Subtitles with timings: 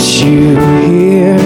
[0.00, 0.56] you
[0.86, 1.38] hear.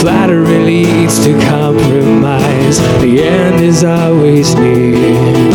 [0.00, 2.78] Flattery leads to compromise.
[3.00, 5.53] The end is always near.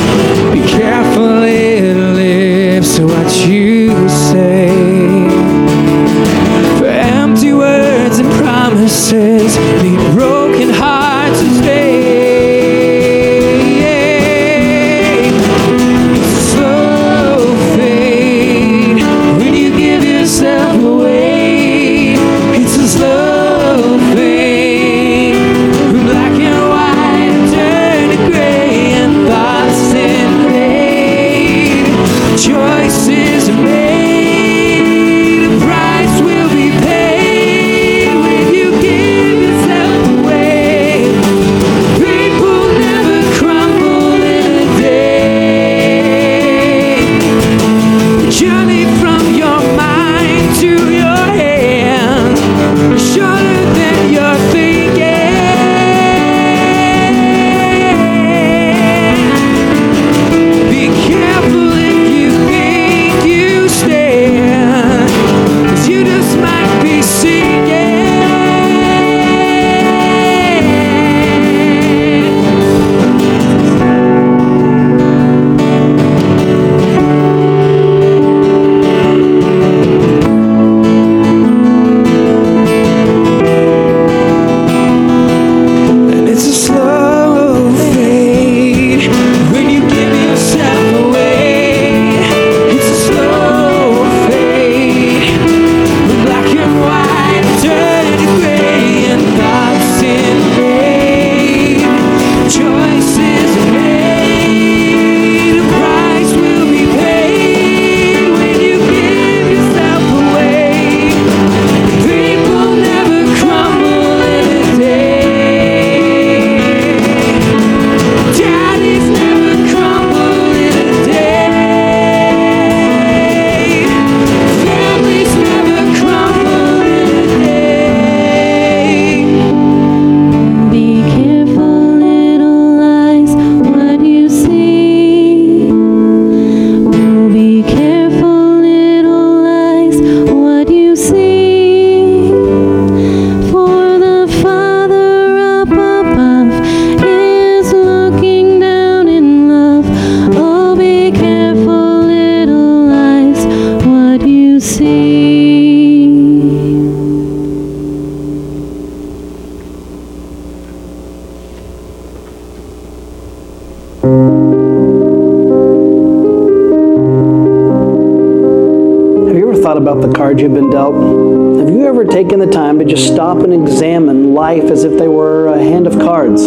[175.79, 176.43] Hand of cards?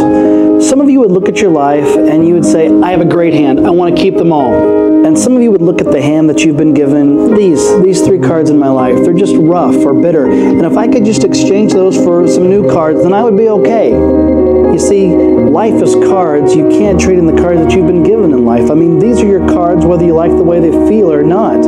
[0.69, 3.06] Some of you would look at your life and you would say, I have a
[3.06, 3.67] great hand.
[3.67, 5.06] I want to keep them all.
[5.06, 7.34] And some of you would look at the hand that you've been given.
[7.34, 10.31] These, these three cards in my life, they're just rough or bitter.
[10.31, 13.49] And if I could just exchange those for some new cards, then I would be
[13.49, 14.51] okay.
[14.72, 16.54] You see, life is cards.
[16.54, 18.70] You can't trade in the cards that you've been given in life.
[18.70, 21.58] I mean, these are your cards whether you like the way they feel or not.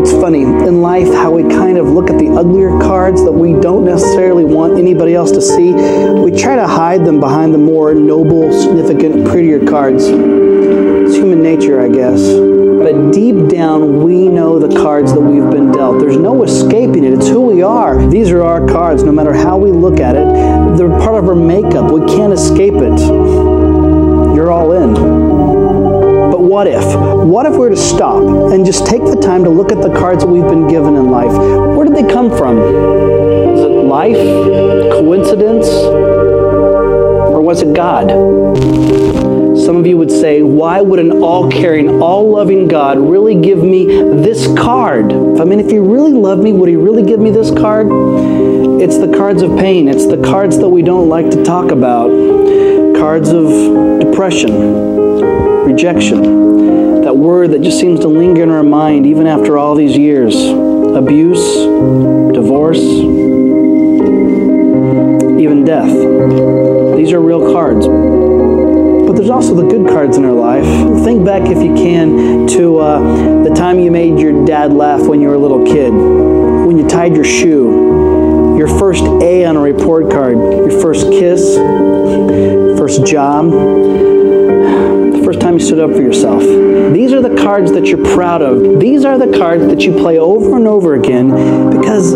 [0.00, 3.52] It's funny in life how we kind of look at the uglier cards that we
[3.52, 5.72] don't necessarily want anybody else to see.
[5.72, 10.06] We try to hide them behind the more noble, significant, prettier cards.
[11.40, 12.22] Nature, I guess.
[12.22, 15.98] But deep down, we know the cards that we've been dealt.
[15.98, 17.14] There's no escaping it.
[17.14, 18.06] It's who we are.
[18.08, 20.26] These are our cards, no matter how we look at it.
[20.76, 21.90] They're part of our makeup.
[21.90, 22.98] We can't escape it.
[23.00, 24.94] You're all in.
[26.30, 26.84] But what if?
[27.26, 28.22] What if we were to stop
[28.52, 31.10] and just take the time to look at the cards that we've been given in
[31.10, 31.32] life?
[31.32, 32.58] Where did they come from?
[32.58, 34.92] Was it life?
[34.92, 35.68] Coincidence?
[37.30, 38.10] Or was it God?
[39.70, 43.58] Some of you would say, why would an all caring, all loving God really give
[43.58, 45.12] me this card?
[45.12, 47.86] I mean, if He really loved me, would He really give me this card?
[48.82, 49.86] It's the cards of pain.
[49.86, 52.08] It's the cards that we don't like to talk about.
[52.96, 53.46] Cards of
[54.00, 55.22] depression,
[55.64, 59.96] rejection, that word that just seems to linger in our mind even after all these
[59.96, 60.34] years.
[60.34, 61.54] Abuse,
[62.34, 62.82] divorce,
[65.38, 66.96] even death.
[66.96, 67.86] These are real cards.
[69.10, 70.64] But there's also the good cards in our life.
[71.02, 75.20] Think back, if you can, to uh, the time you made your dad laugh when
[75.20, 79.60] you were a little kid, when you tied your shoe, your first A on a
[79.60, 81.56] report card, your first kiss,
[82.78, 86.44] first job, the first time you stood up for yourself.
[86.94, 88.78] These are the cards that you're proud of.
[88.78, 91.30] These are the cards that you play over and over again
[91.76, 92.12] because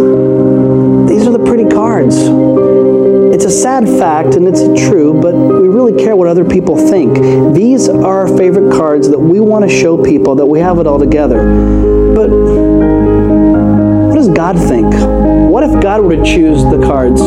[1.09, 2.15] these are the pretty cards.
[3.63, 7.55] Sad fact and it's true, but we really care what other people think.
[7.55, 10.89] These are our favorite cards that we want to show people that we have it
[10.89, 11.39] all together.
[12.15, 12.31] But
[14.09, 14.93] what does God think?
[15.51, 17.23] What if God were to choose the cards?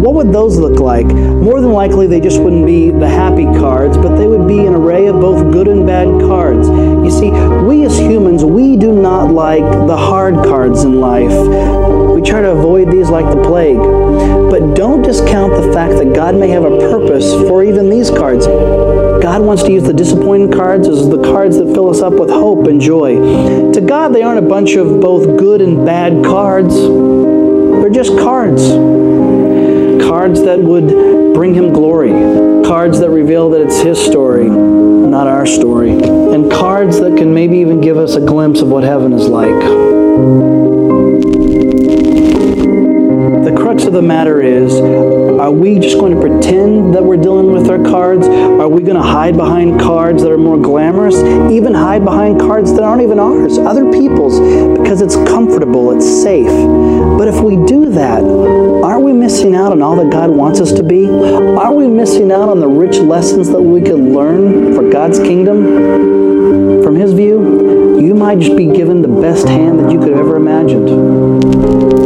[0.00, 1.06] What would those look like?
[1.06, 4.74] More than likely, they just wouldn't be the happy cards, but they would be an
[4.74, 6.66] array of both good and bad cards.
[6.68, 11.89] You see, we as humans, we do not like the hard cards in life.
[12.20, 13.78] We try to avoid these like the plague.
[13.78, 18.46] But don't discount the fact that God may have a purpose for even these cards.
[18.46, 22.28] God wants to use the disappointing cards as the cards that fill us up with
[22.28, 23.72] hope and joy.
[23.72, 28.68] To God, they aren't a bunch of both good and bad cards, they're just cards.
[30.06, 32.10] Cards that would bring him glory.
[32.66, 35.92] Cards that reveal that it's his story, not our story.
[35.92, 40.59] And cards that can maybe even give us a glimpse of what heaven is like.
[43.90, 44.72] Of the matter is
[45.40, 48.24] are we just going to pretend that we're dealing with our cards?
[48.24, 51.16] Are we going to hide behind cards that are more glamorous?
[51.50, 54.38] Even hide behind cards that aren't even ours, other people's,
[54.78, 56.46] because it's comfortable, it's safe.
[57.18, 60.72] But if we do that, aren't we missing out on all that God wants us
[60.74, 61.08] to be?
[61.08, 66.84] Aren't we missing out on the rich lessons that we can learn for God's kingdom?
[66.84, 70.20] From His view, you might just be given the best hand that you could have
[70.20, 71.99] ever imagined.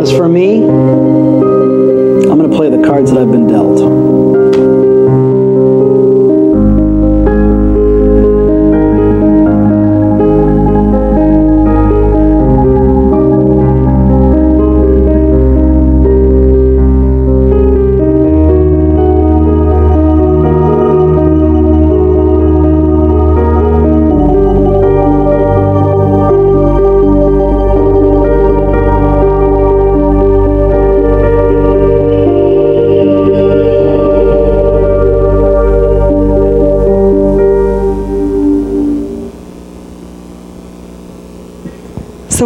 [0.00, 4.19] As for me, I'm going to play the cards that I've been dealt.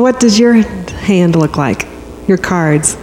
[0.05, 1.89] What does your hand look like?
[2.29, 2.95] Your cards.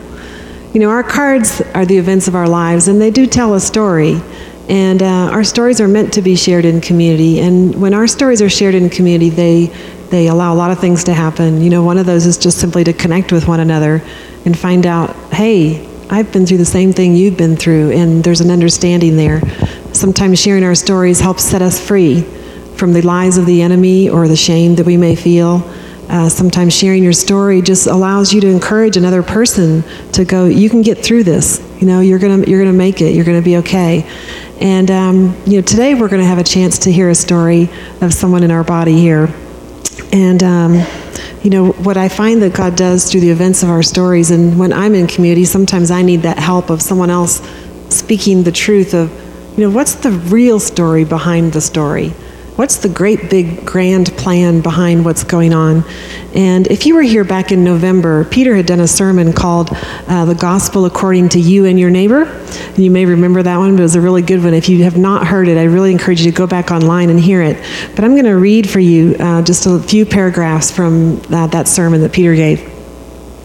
[0.72, 3.60] You know, our cards are the events of our lives, and they do tell a
[3.60, 4.22] story.
[4.70, 7.40] And uh, our stories are meant to be shared in community.
[7.40, 9.66] And when our stories are shared in community, they
[10.12, 11.60] they allow a lot of things to happen.
[11.64, 14.04] You know, one of those is just simply to connect with one another
[14.46, 18.42] and find out, hey, I've been through the same thing you've been through, and there's
[18.42, 19.42] an understanding there.
[19.92, 22.22] Sometimes sharing our stories helps set us free
[22.76, 25.68] from the lies of the enemy or the shame that we may feel.
[26.10, 30.46] Uh, sometimes sharing your story just allows you to encourage another person to go.
[30.46, 31.66] You can get through this.
[31.80, 33.16] You know, you're gonna you're gonna make it.
[33.16, 34.06] You're gonna be okay.
[34.60, 37.70] And um, you know, today we're gonna have a chance to hear a story
[38.02, 39.34] of someone in our body here.
[40.12, 40.86] And um,
[41.44, 44.60] you know what I find that God does through the events of our stories, and
[44.60, 47.42] when I'm in community, sometimes I need that help of someone else
[47.90, 49.10] speaking the truth of,
[49.58, 52.14] you know, what's the real story behind the story.
[52.58, 55.86] What's the great big grand plan behind what's going on?
[56.36, 60.26] And if you were here back in November, Peter had done a sermon called uh,
[60.26, 62.26] The Gospel According to You and Your Neighbor.
[62.76, 64.54] You may remember that one, but it was a really good one.
[64.54, 67.20] If you have not heard it, I really encourage you to go back online and
[67.20, 67.58] hear it.
[67.96, 72.02] But I'm going to read for you uh, just a few paragraphs from that sermon
[72.02, 72.70] that Peter gave.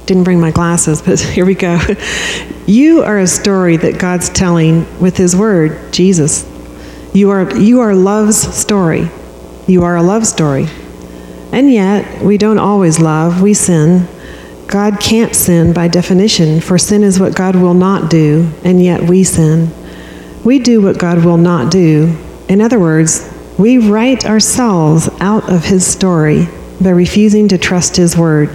[0.07, 1.81] Didn't bring my glasses, but here we go.
[2.67, 6.56] you are a story that God's telling with His Word, Jesus.
[7.17, 9.09] You are, you are love's story.
[9.67, 10.67] You are a love story.
[11.51, 14.07] And yet, we don't always love, we sin.
[14.67, 19.01] God can't sin by definition, for sin is what God will not do, and yet
[19.01, 19.71] we sin.
[20.45, 22.15] we do what God will not do.
[22.51, 26.49] In other words, we write ourselves out of His story
[26.83, 28.55] by refusing to trust His word.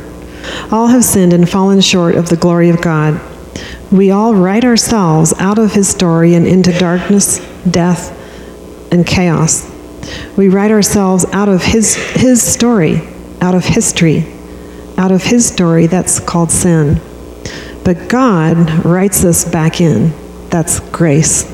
[0.71, 3.19] All have sinned and fallen short of the glory of God.
[3.91, 8.20] We all write ourselves out of His story and into darkness, death,
[8.91, 9.69] and chaos.
[10.37, 13.01] We write ourselves out of His, his story,
[13.39, 14.25] out of history,
[14.97, 16.99] out of His story that's called sin.
[17.83, 20.13] But God writes us back in.
[20.49, 21.49] That's grace.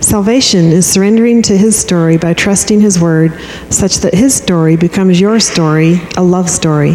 [0.00, 3.38] Salvation is surrendering to His story by trusting His word,
[3.70, 6.92] such that His story becomes your story, a love story,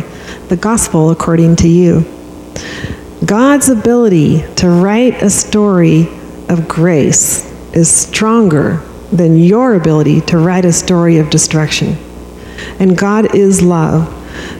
[0.48, 2.06] the gospel according to you.
[3.26, 6.08] God's ability to write a story
[6.48, 11.98] of grace is stronger than your ability to write a story of destruction.
[12.80, 14.16] And God is love,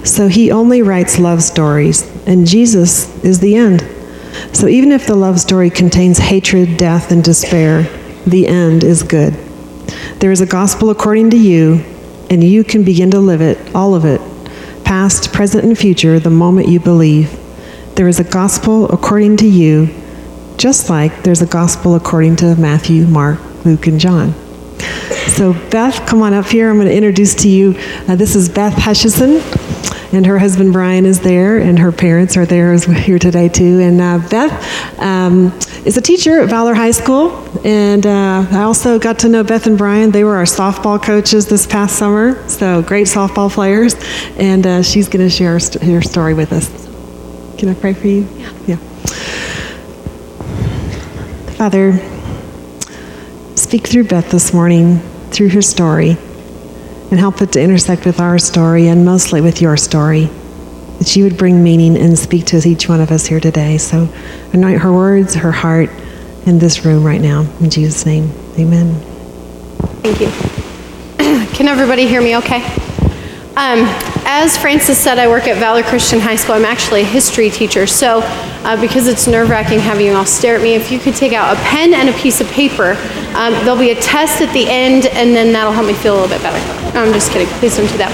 [0.08, 3.86] so He only writes love stories, and Jesus is the end.
[4.54, 7.84] So even if the love story contains hatred, death, and despair,
[8.26, 9.34] the end is good.
[10.20, 11.84] There is a gospel according to you,
[12.30, 14.22] and you can begin to live it, all of it,
[14.84, 17.38] past, present, and future, the moment you believe.
[17.96, 19.90] There is a gospel according to you,
[20.58, 24.34] just like there's a gospel according to Matthew, Mark, Luke, and John.
[25.28, 26.70] So, Beth, come on up here.
[26.70, 27.76] I'm going to introduce to you.
[28.08, 29.42] Uh, this is Beth Hutchison,
[30.12, 33.80] and her husband Brian is there, and her parents are there as here today too.
[33.80, 39.00] And uh, Beth um, is a teacher at Valor High School, and uh, I also
[39.00, 40.12] got to know Beth and Brian.
[40.12, 43.96] They were our softball coaches this past summer, so great softball players.
[44.38, 46.70] And uh, she's going to share her, st- her story with us.
[47.58, 48.28] Can I pray for you?
[48.36, 48.52] Yeah.
[48.68, 48.76] Yeah.
[51.56, 52.00] Father,
[53.60, 55.00] speak through Beth this morning,
[55.32, 56.12] through her story,
[57.12, 60.30] and help it to intersect with our story and mostly with your story.
[61.00, 63.78] That she would bring meaning and speak to each one of us here today.
[63.78, 64.08] So
[64.54, 65.90] anoint her words, her heart,
[66.46, 67.42] in this room right now.
[67.60, 68.96] In Jesus' name, amen.
[70.02, 70.28] Thank you.
[71.54, 72.64] Can everybody hear me okay?
[73.56, 73.86] Um,
[74.32, 76.54] as Francis said, I work at Valor Christian High School.
[76.54, 78.22] I'm actually a history teacher, so
[78.64, 81.34] uh, because it's nerve wracking having you all stare at me, if you could take
[81.34, 82.92] out a pen and a piece of paper,
[83.34, 86.18] um, there'll be a test at the end, and then that'll help me feel a
[86.22, 86.94] little bit better.
[86.94, 87.48] No, I'm just kidding.
[87.58, 88.14] Please don't do that.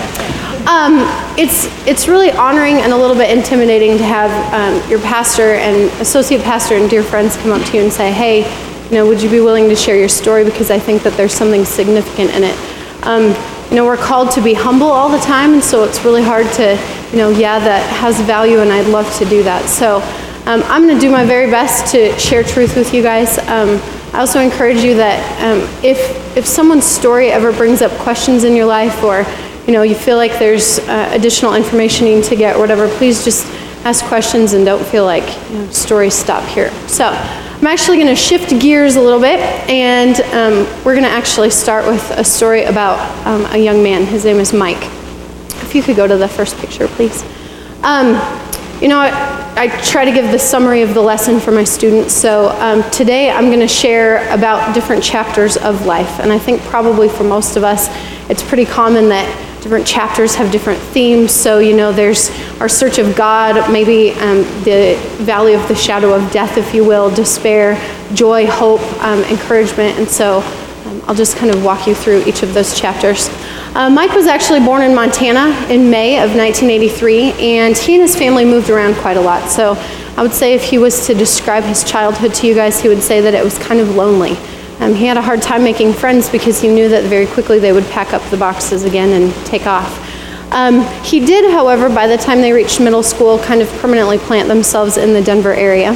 [0.65, 1.03] Um,
[1.37, 5.91] it's it's really honoring and a little bit intimidating to have um, your pastor and
[5.99, 8.49] associate pastor and dear friends come up to you and say, "Hey,
[8.85, 10.45] you know, would you be willing to share your story?
[10.45, 12.57] Because I think that there's something significant in it."
[13.03, 13.35] Um,
[13.69, 16.45] you know, we're called to be humble all the time, and so it's really hard
[16.53, 16.79] to,
[17.11, 19.67] you know, yeah, that has value, and I'd love to do that.
[19.67, 19.97] So
[20.45, 23.39] um, I'm going to do my very best to share truth with you guys.
[23.39, 23.81] Um,
[24.13, 25.97] I also encourage you that um, if
[26.37, 29.25] if someone's story ever brings up questions in your life, or
[29.65, 32.87] you know, you feel like there's uh, additional information you need to get, or whatever,
[32.97, 33.47] please just
[33.83, 36.71] ask questions and don't feel like you know, stories stop here.
[36.87, 37.11] So.
[37.57, 41.49] I'm actually going to shift gears a little bit, and um, we're going to actually
[41.49, 44.05] start with a story about um, a young man.
[44.05, 44.83] His name is Mike.
[45.63, 47.23] If you could go to the first picture, please.
[47.81, 48.15] Um,
[48.81, 52.13] you know, I, I, try to give the summary of the lesson for my students.
[52.13, 56.61] So um, today I'm going to share about different chapters of life, and I think
[56.63, 57.87] probably for most of us,
[58.29, 61.31] it's pretty common that different chapters have different themes.
[61.31, 62.29] So, you know, there's
[62.61, 66.85] our search of God, maybe um, the valley of the shadow of death, if you
[66.85, 67.73] will, despair,
[68.13, 69.97] joy, hope, um, encouragement.
[69.97, 70.41] And so
[70.85, 73.27] um, I'll just kind of walk you through each of those chapters.
[73.73, 78.15] Uh, Mike was actually born in Montana in May of 1983, and he and his
[78.15, 79.49] family moved around quite a lot.
[79.49, 79.73] So
[80.15, 83.01] I would say if he was to describe his childhood to you guys, he would
[83.01, 84.37] say that it was kind of lonely.
[84.79, 87.71] Um, he had a hard time making friends because he knew that very quickly they
[87.71, 90.01] would pack up the boxes again and take off.
[90.51, 94.47] Um, he did, however, by the time they reached middle school, kind of permanently plant
[94.47, 95.91] themselves in the Denver area.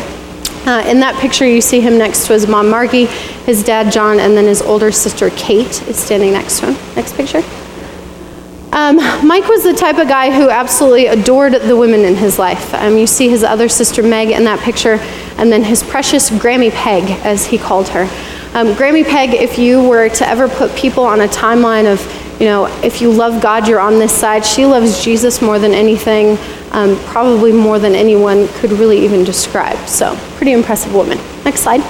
[0.65, 3.05] Uh, in that picture, you see him next to his mom, Margie,
[3.45, 6.95] his dad, John, and then his older sister, Kate, is standing next to him.
[6.95, 7.43] Next picture.
[8.71, 12.73] Um, Mike was the type of guy who absolutely adored the women in his life.
[12.75, 14.99] Um, you see his other sister, Meg, in that picture,
[15.37, 18.07] and then his precious Grammy Peg, as he called her.
[18.53, 22.01] Um, Grammy Peg, if you were to ever put people on a timeline of,
[22.41, 25.71] you know, if you love God, you're on this side, she loves Jesus more than
[25.73, 26.35] anything,
[26.71, 29.77] um, probably more than anyone could really even describe.
[29.87, 31.19] So, pretty impressive woman.
[31.45, 31.81] Next slide.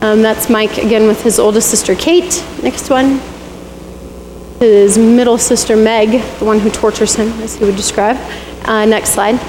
[0.00, 2.44] Um, that's Mike again with his oldest sister, Kate.
[2.62, 3.20] Next one.
[4.60, 8.16] His middle sister, Meg, the one who tortures him, as he would describe.
[8.64, 9.40] Uh, next slide.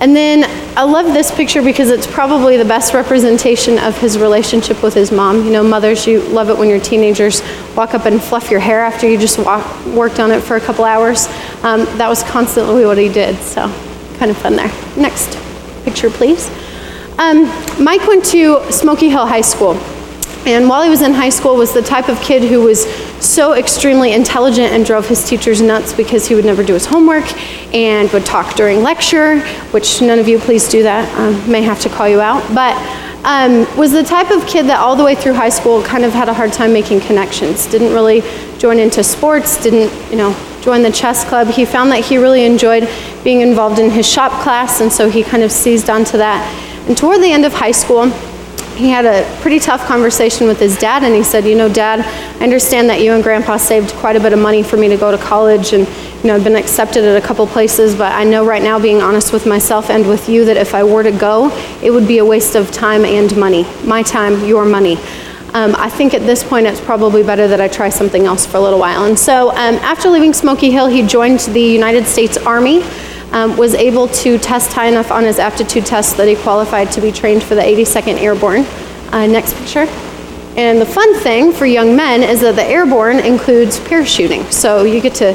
[0.00, 0.44] And then
[0.78, 5.12] I love this picture because it's probably the best representation of his relationship with his
[5.12, 5.44] mom.
[5.44, 7.42] You know, mothers, you love it when your teenagers
[7.76, 10.60] walk up and fluff your hair after you just walk, worked on it for a
[10.60, 11.26] couple hours.
[11.62, 13.68] Um, that was constantly what he did, so
[14.16, 14.72] kind of fun there.
[14.96, 15.38] Next
[15.84, 16.50] picture, please.
[17.18, 17.44] Um,
[17.78, 19.74] Mike went to Smoky Hill High School.
[20.46, 22.86] And while he was in high school was the type of kid who was
[23.22, 27.24] so extremely intelligent and drove his teachers nuts because he would never do his homework
[27.74, 29.40] and would talk during lecture,
[29.72, 31.06] which none of you please do that.
[31.18, 32.42] Um, may have to call you out.
[32.54, 32.74] But
[33.22, 36.12] um, was the type of kid that all the way through high school kind of
[36.12, 37.66] had a hard time making connections.
[37.66, 38.22] Didn't really
[38.58, 41.48] join into sports, didn't, you know, join the chess club.
[41.48, 42.88] He found that he really enjoyed
[43.22, 46.42] being involved in his shop class, and so he kind of seized onto that.
[46.88, 48.10] And toward the end of high school,
[48.80, 52.00] he had a pretty tough conversation with his dad and he said you know dad
[52.00, 54.96] i understand that you and grandpa saved quite a bit of money for me to
[54.96, 58.24] go to college and you know i've been accepted at a couple places but i
[58.24, 61.12] know right now being honest with myself and with you that if i were to
[61.12, 61.50] go
[61.82, 63.66] it would be a waste of time and money.
[63.84, 64.96] My time your money.
[65.52, 68.58] Um, I think at this point it's probably better that I try something else for
[68.58, 69.04] a little while.
[69.04, 72.82] And so um, after leaving Smoky Hill, he joined the United States Army
[73.32, 77.00] um, was able to test high enough on his aptitude test that he qualified to
[77.00, 78.64] be trained for the 82nd Airborne.
[79.12, 79.86] Uh, next picture.
[80.56, 84.52] And the fun thing for young men is that the airborne includes parachuting.
[84.52, 85.34] So you get to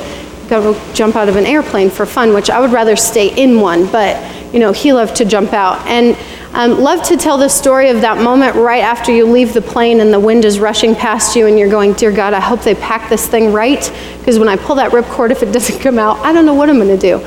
[0.49, 3.89] go jump out of an airplane for fun, which I would rather stay in one,
[3.91, 4.15] but
[4.53, 5.85] you know, he loved to jump out.
[5.87, 6.17] And
[6.53, 9.99] um, love to tell the story of that moment right after you leave the plane
[9.99, 12.75] and the wind is rushing past you and you're going, Dear God, I hope they
[12.75, 16.17] pack this thing right, because when I pull that ripcord, if it doesn't come out,
[16.19, 17.17] I don't know what I'm going to do.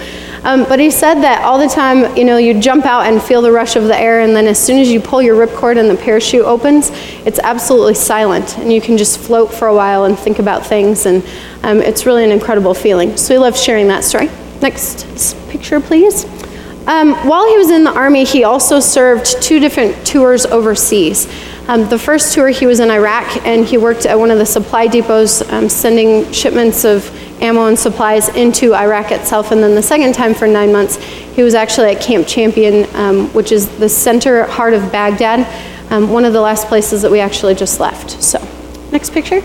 [0.49, 3.43] Um, but he said that all the time, you know, you jump out and feel
[3.43, 5.91] the rush of the air, and then as soon as you pull your ripcord and
[5.91, 6.91] the parachute opens,
[7.27, 11.05] it's absolutely silent, and you can just float for a while and think about things,
[11.05, 11.23] and
[11.65, 13.15] um, it's really an incredible feeling.
[13.19, 14.31] So we love sharing that story.
[14.63, 15.05] Next
[15.51, 16.25] picture, please.
[16.87, 21.31] Um, while he was in the Army, he also served two different tours overseas.
[21.67, 24.47] Um, the first tour, he was in Iraq, and he worked at one of the
[24.47, 27.05] supply depots, um, sending shipments of
[27.41, 29.51] ammo and supplies into Iraq itself.
[29.51, 33.33] And then the second time for nine months, he was actually at Camp Champion, um,
[33.33, 35.47] which is the center heart of Baghdad,
[35.91, 38.23] um, one of the last places that we actually just left.
[38.23, 38.39] So,
[38.93, 39.43] next picture.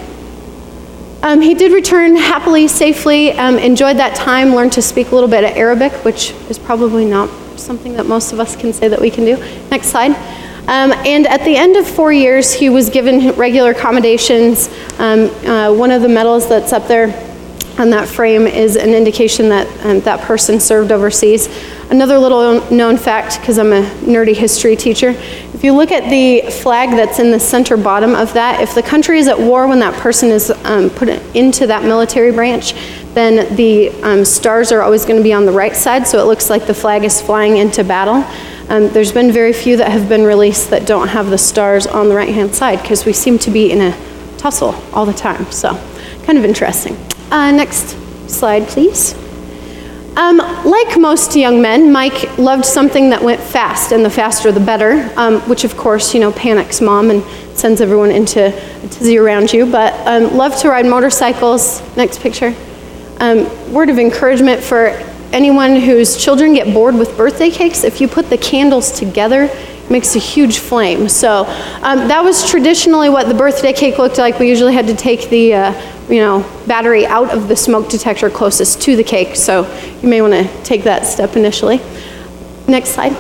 [1.22, 5.30] Um, he did return happily, safely, um, enjoyed that time, learned to speak a little
[5.30, 9.00] bit of Arabic, which is probably not something that most of us can say that
[9.00, 9.38] we can do.
[9.70, 10.12] Next slide.
[10.68, 14.70] Um, and at the end of four years, he was given regular accommodations.
[14.98, 17.33] Um, uh, one of the medals that's up there
[17.84, 21.50] on that frame is an indication that um, that person served overseas.
[21.90, 26.50] Another little known fact, because I'm a nerdy history teacher, if you look at the
[26.50, 29.80] flag that's in the center bottom of that, if the country is at war when
[29.80, 32.74] that person is um, put into that military branch,
[33.14, 36.26] then the um, stars are always going to be on the right side, so it
[36.26, 38.24] looks like the flag is flying into battle.
[38.70, 42.08] Um, there's been very few that have been released that don't have the stars on
[42.08, 45.52] the right hand side because we seem to be in a tussle all the time.
[45.52, 45.74] So,
[46.24, 46.98] kind of interesting.
[47.34, 47.98] Uh, next
[48.30, 49.16] slide, please.
[50.16, 54.60] Um, like most young men, Mike loved something that went fast, and the faster the
[54.60, 57.24] better, um, which of course, you know, panics mom and
[57.58, 59.66] sends everyone into a tizzy around you.
[59.66, 61.82] But um, loved to ride motorcycles.
[61.98, 62.56] Next picture.
[63.18, 64.90] Um, word of encouragement for
[65.32, 69.90] anyone whose children get bored with birthday cakes, if you put the candles together, it
[69.90, 71.10] makes a huge flame.
[71.10, 71.46] So
[71.82, 74.38] um, that was traditionally what the birthday cake looked like.
[74.38, 78.30] We usually had to take the uh, you know, battery out of the smoke detector
[78.30, 79.36] closest to the cake.
[79.36, 79.64] So
[80.02, 81.80] you may want to take that step initially.
[82.68, 83.16] Next slide.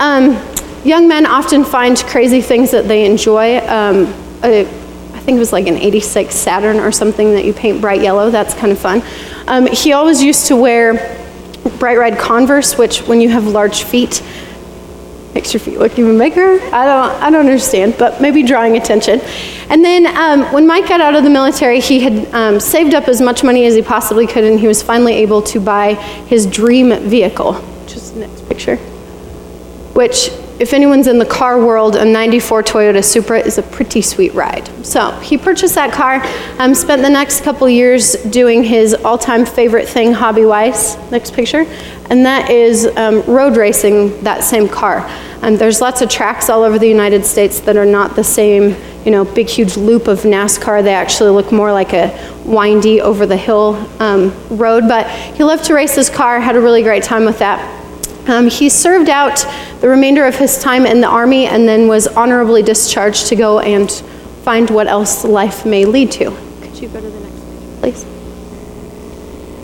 [0.00, 0.42] Um,
[0.84, 3.58] young men often find crazy things that they enjoy.
[3.58, 7.80] Um, a, I think it was like an 86 Saturn or something that you paint
[7.80, 8.30] bright yellow.
[8.30, 9.02] That's kind of fun.
[9.46, 11.18] Um, he always used to wear
[11.78, 14.22] bright red Converse, which when you have large feet,
[15.34, 16.60] makes your feet look even bigger.
[16.74, 19.20] I don't, I don't understand, but maybe drawing attention.
[19.70, 23.08] And then um, when Mike got out of the military, he had um, saved up
[23.08, 26.46] as much money as he possibly could, and he was finally able to buy his
[26.46, 28.76] dream vehicle, which is the next picture.
[29.94, 34.34] Which, if anyone's in the car world, a 94 Toyota Supra is a pretty sweet
[34.34, 34.68] ride.
[34.84, 36.22] So he purchased that car,
[36.58, 40.96] um, spent the next couple years doing his all time favorite thing hobby wise.
[41.10, 41.66] Next picture.
[42.10, 45.00] And that is um, road racing that same car.
[45.42, 48.76] And there's lots of tracks all over the United States that are not the same,
[49.04, 50.84] you know, big, huge loop of NASCAR.
[50.84, 52.12] They actually look more like a
[52.44, 54.86] windy, over the hill um, road.
[54.86, 57.81] But he loved to race his car, had a really great time with that.
[58.26, 59.44] Um, he served out
[59.80, 63.58] the remainder of his time in the Army and then was honorably discharged to go
[63.58, 63.90] and
[64.44, 66.30] find what else life may lead to.
[66.60, 67.40] Could you go to the next
[67.80, 68.12] page, please?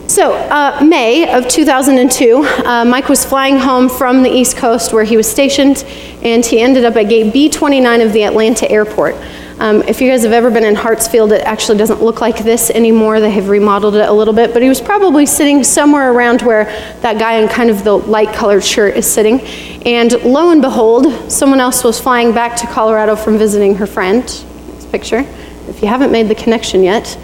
[0.09, 5.05] So, uh, May of 2002, uh, Mike was flying home from the East Coast where
[5.05, 5.85] he was stationed,
[6.23, 9.15] and he ended up at gate B29 of the Atlanta airport.
[9.61, 12.71] Um, if you guys have ever been in Hartsfield, it actually doesn't look like this
[12.71, 13.19] anymore.
[13.19, 16.67] They have remodeled it a little bit, but he was probably sitting somewhere around where
[17.01, 19.41] that guy in kind of the light colored shirt is sitting.
[19.85, 24.23] And lo and behold, someone else was flying back to Colorado from visiting her friend.
[24.23, 25.27] Next picture.
[25.67, 27.19] If you haven't made the connection yet,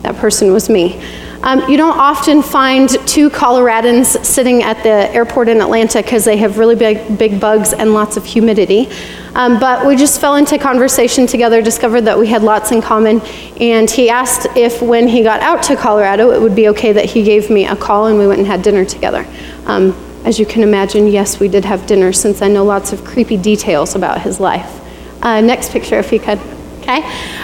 [0.00, 1.04] that person was me.
[1.42, 6.38] Um, you don't often find two Coloradans sitting at the airport in Atlanta because they
[6.38, 8.88] have really big, big bugs and lots of humidity.
[9.34, 13.20] Um, but we just fell into conversation together, discovered that we had lots in common,
[13.60, 17.06] and he asked if when he got out to Colorado, it would be okay that
[17.06, 19.26] he gave me a call and we went and had dinner together.
[19.66, 19.92] Um,
[20.24, 23.36] as you can imagine, yes, we did have dinner since I know lots of creepy
[23.36, 24.80] details about his life.
[25.22, 26.38] Uh, next picture, if you could.
[26.82, 27.00] Okay.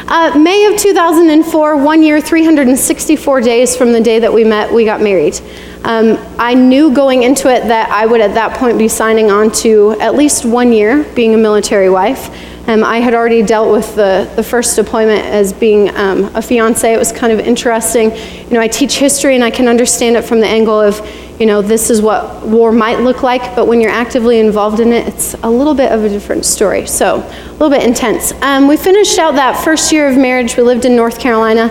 [0.09, 4.85] Uh, May of 2004, one year, 364 days from the day that we met, we
[4.85, 5.41] got married.
[5.85, 9.53] Um, I knew going into it that I would at that point be signing on
[9.63, 12.31] to at least one year being a military wife.
[12.67, 16.93] Um, I had already dealt with the, the first deployment as being um, a fiance.
[16.93, 18.11] It was kind of interesting.
[18.17, 20.99] You know, I teach history and I can understand it from the angle of,
[21.39, 24.93] you know, this is what war might look like, but when you're actively involved in
[24.93, 26.87] it, it's a little bit of a different story.
[26.87, 28.33] So, a little bit intense.
[28.43, 30.57] Um, we finished out that first year of marriage.
[30.57, 31.71] We lived in North Carolina.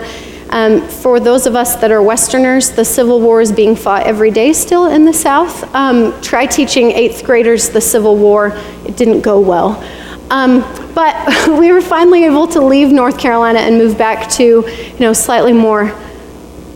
[0.50, 4.30] Um, for those of us that are Westerners, the Civil War is being fought every
[4.30, 5.74] day still in the South.
[5.74, 9.84] Um, try teaching eighth graders the Civil War, it didn't go well.
[10.30, 10.60] Um,
[10.94, 15.12] but we were finally able to leave North Carolina and move back to, you know,
[15.12, 15.94] slightly more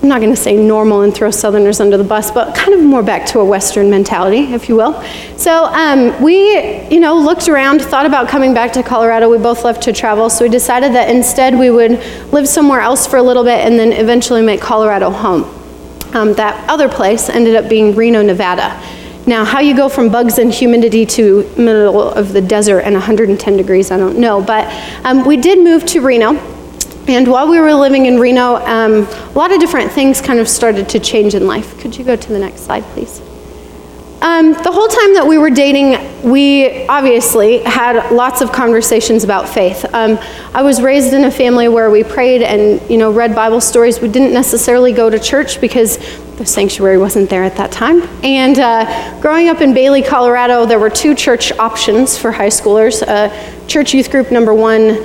[0.02, 2.80] I'm not going to say normal and throw Southerners under the bus, but kind of
[2.80, 5.00] more back to a Western mentality, if you will.
[5.36, 9.30] So um, we, you know, looked around, thought about coming back to Colorado.
[9.30, 11.92] We both love to travel, so we decided that instead we would
[12.32, 15.44] live somewhere else for a little bit and then eventually make Colorado home.
[16.14, 18.82] Um, that other place ended up being Reno, Nevada.
[19.24, 23.56] Now, how you go from bugs and humidity to middle of the desert and 110
[23.56, 24.42] degrees, I don't know.
[24.42, 24.66] But
[25.04, 26.51] um, we did move to Reno.
[27.08, 30.48] And while we were living in Reno, um, a lot of different things kind of
[30.48, 31.78] started to change in life.
[31.80, 33.20] Could you go to the next slide, please?
[34.22, 39.48] Um, the whole time that we were dating, we obviously had lots of conversations about
[39.48, 39.84] faith.
[39.92, 40.16] Um,
[40.54, 44.00] I was raised in a family where we prayed and you know read Bible stories.
[44.00, 45.98] We didn't necessarily go to church because
[46.36, 48.02] the sanctuary wasn't there at that time.
[48.22, 53.02] And uh, growing up in Bailey, Colorado, there were two church options for high schoolers.
[53.02, 55.04] Uh, church youth group number one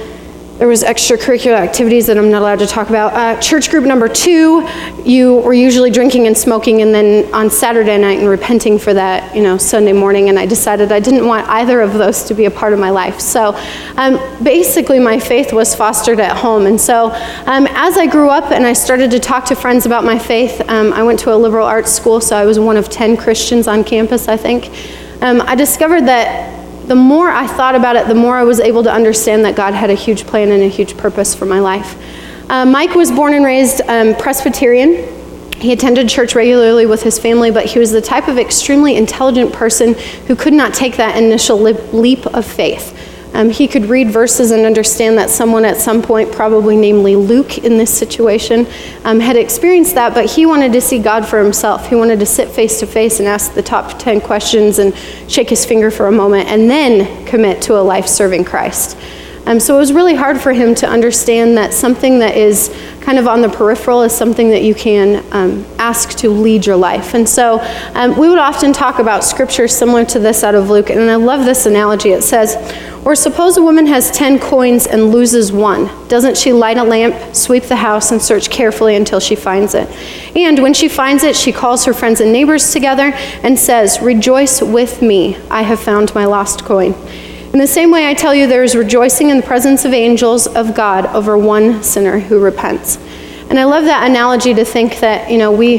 [0.57, 3.13] there was extracurricular activities that I'm not allowed to talk about.
[3.13, 4.67] Uh, church group number two,
[5.03, 9.35] you were usually drinking and smoking, and then on Saturday night and repenting for that,
[9.35, 10.29] you know, Sunday morning.
[10.29, 12.89] And I decided I didn't want either of those to be a part of my
[12.89, 13.19] life.
[13.19, 13.53] So
[13.97, 16.65] um, basically, my faith was fostered at home.
[16.65, 17.11] And so
[17.45, 20.59] um, as I grew up and I started to talk to friends about my faith,
[20.69, 23.67] um, I went to a liberal arts school, so I was one of 10 Christians
[23.67, 24.71] on campus, I think.
[25.21, 26.56] Um, I discovered that
[26.87, 29.73] the more I thought about it, the more I was able to understand that God
[29.73, 31.95] had a huge plan and a huge purpose for my life.
[32.49, 35.13] Uh, Mike was born and raised um, Presbyterian.
[35.57, 39.51] He attended church regularly with his family, but he was the type of extremely intelligent
[39.51, 39.95] person
[40.27, 42.97] who could not take that initial leap of faith.
[43.37, 47.59] Um, he could read verses and understand that someone at some point, probably namely Luke
[47.59, 48.65] in this situation,
[49.03, 51.87] um, had experienced that, but he wanted to see God for himself.
[51.87, 54.91] He wanted to sit face to face and ask the top 10 questions and
[55.27, 58.97] shake his finger for a moment and then commit to a life serving Christ.
[59.45, 63.17] Um, so it was really hard for him to understand that something that is kind
[63.17, 67.13] of on the peripheral is something that you can um, ask to lead your life.
[67.13, 67.59] And so
[67.93, 71.15] um, we would often talk about scripture similar to this out of Luke, and I
[71.15, 72.09] love this analogy.
[72.09, 72.55] It says,
[73.07, 75.89] Or suppose a woman has 10 coins and loses one.
[76.09, 79.87] Doesn't she light a lamp, sweep the house, and search carefully until she finds it?
[80.35, 84.61] And when she finds it, she calls her friends and neighbors together and says, Rejoice
[84.61, 86.93] with me, I have found my lost coin.
[87.53, 90.45] In the same way, I tell you, there is rejoicing in the presence of angels
[90.45, 92.97] of God over one sinner who repents.
[93.49, 95.77] And I love that analogy to think that, you know, we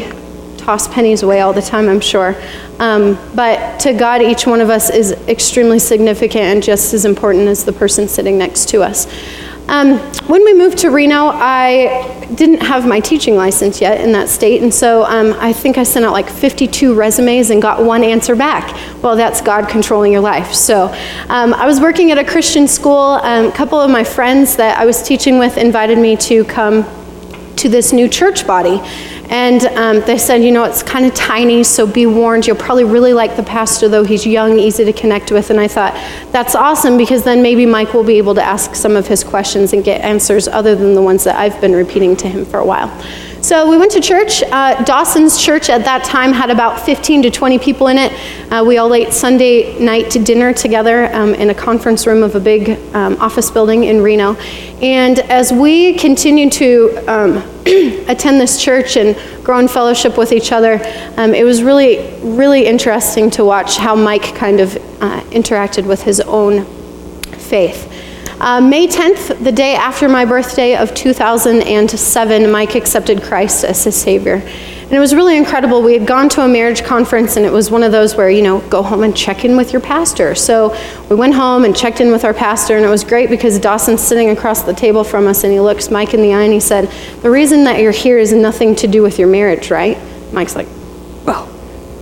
[0.68, 2.36] toss pennies away all the time, I'm sure.
[2.78, 7.48] Um, but to God, each one of us is extremely significant and just as important
[7.48, 9.06] as the person sitting next to us.
[9.68, 9.96] Um,
[10.28, 14.60] when we moved to Reno, I didn't have my teaching license yet in that state,
[14.62, 18.36] and so um, I think I sent out like 52 resumes and got one answer
[18.36, 18.76] back.
[19.02, 20.52] Well, that's God controlling your life.
[20.52, 20.94] So
[21.30, 23.20] um, I was working at a Christian school.
[23.22, 26.84] Um, a couple of my friends that I was teaching with invited me to come
[27.56, 28.80] to this new church body.
[29.30, 32.46] And um, they said, you know, it's kind of tiny, so be warned.
[32.46, 35.50] You'll probably really like the pastor, though he's young, easy to connect with.
[35.50, 35.94] And I thought,
[36.32, 39.72] that's awesome because then maybe Mike will be able to ask some of his questions
[39.72, 42.64] and get answers other than the ones that I've been repeating to him for a
[42.64, 42.88] while.
[43.40, 44.42] So we went to church.
[44.42, 48.12] Uh, Dawson's church at that time had about 15 to 20 people in it.
[48.50, 52.34] Uh, we all ate Sunday night to dinner together um, in a conference room of
[52.34, 54.34] a big um, office building in Reno.
[54.82, 57.36] And as we continued to um,
[58.08, 60.80] attend this church and grow in fellowship with each other,
[61.16, 66.02] um, it was really, really interesting to watch how Mike kind of uh, interacted with
[66.02, 66.64] his own
[67.38, 67.87] faith.
[68.40, 74.00] Uh, May 10th, the day after my birthday of 2007, Mike accepted Christ as his
[74.00, 74.34] Savior.
[74.34, 75.82] And it was really incredible.
[75.82, 78.42] We had gone to a marriage conference, and it was one of those where, you
[78.42, 80.36] know, go home and check in with your pastor.
[80.36, 80.74] So
[81.10, 84.00] we went home and checked in with our pastor, and it was great because Dawson's
[84.00, 86.60] sitting across the table from us, and he looks Mike in the eye and he
[86.60, 86.88] said,
[87.22, 89.98] The reason that you're here is nothing to do with your marriage, right?
[90.32, 90.68] Mike's like,
[91.26, 91.46] Well,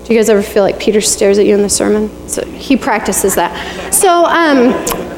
[0.05, 2.29] do you guys ever feel like Peter stares at you in the sermon?
[2.29, 3.93] So he practices that.
[3.93, 5.16] So, um,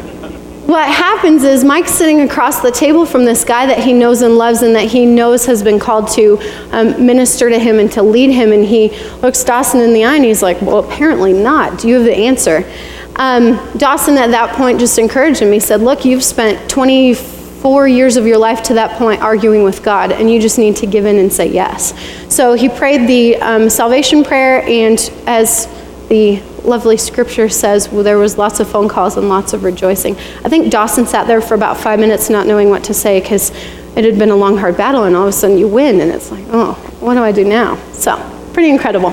[0.69, 4.37] what happens is Mike's sitting across the table from this guy that he knows and
[4.37, 6.39] loves and that he knows has been called to
[6.73, 8.53] um, minister to him and to lead him.
[8.53, 8.91] And he
[9.23, 11.79] looks Dawson in the eye and he's like, Well, apparently not.
[11.79, 12.71] Do you have the answer?
[13.17, 15.53] Um, Dawson at that point just encouraged him.
[15.53, 19.83] He said, Look, you've spent 24 years of your life to that point arguing with
[19.83, 21.95] God, and you just need to give in and say yes.
[22.29, 25.67] So he prayed the um, salvation prayer, and as
[26.11, 30.17] the lovely scripture says well, there was lots of phone calls and lots of rejoicing.
[30.45, 33.51] I think Dawson sat there for about five minutes not knowing what to say because
[33.97, 36.13] it had been a long, hard battle, and all of a sudden you win, and
[36.13, 37.77] it's like, oh, what do I do now?
[37.93, 38.17] So,
[38.53, 39.09] pretty incredible.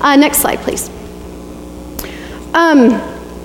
[0.00, 0.88] Uh, next slide, please.
[2.52, 3.00] Um,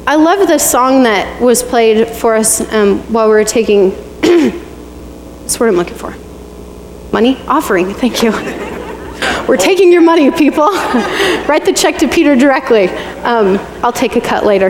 [0.07, 3.91] I love the song that was played for us um, while we were taking.
[4.21, 6.15] That's what I'm looking for.
[7.13, 7.37] Money?
[7.47, 8.31] Offering, thank you.
[9.49, 10.67] We're taking your money, people.
[11.47, 12.87] Write the check to Peter directly.
[13.23, 14.67] Um, I'll take a cut later.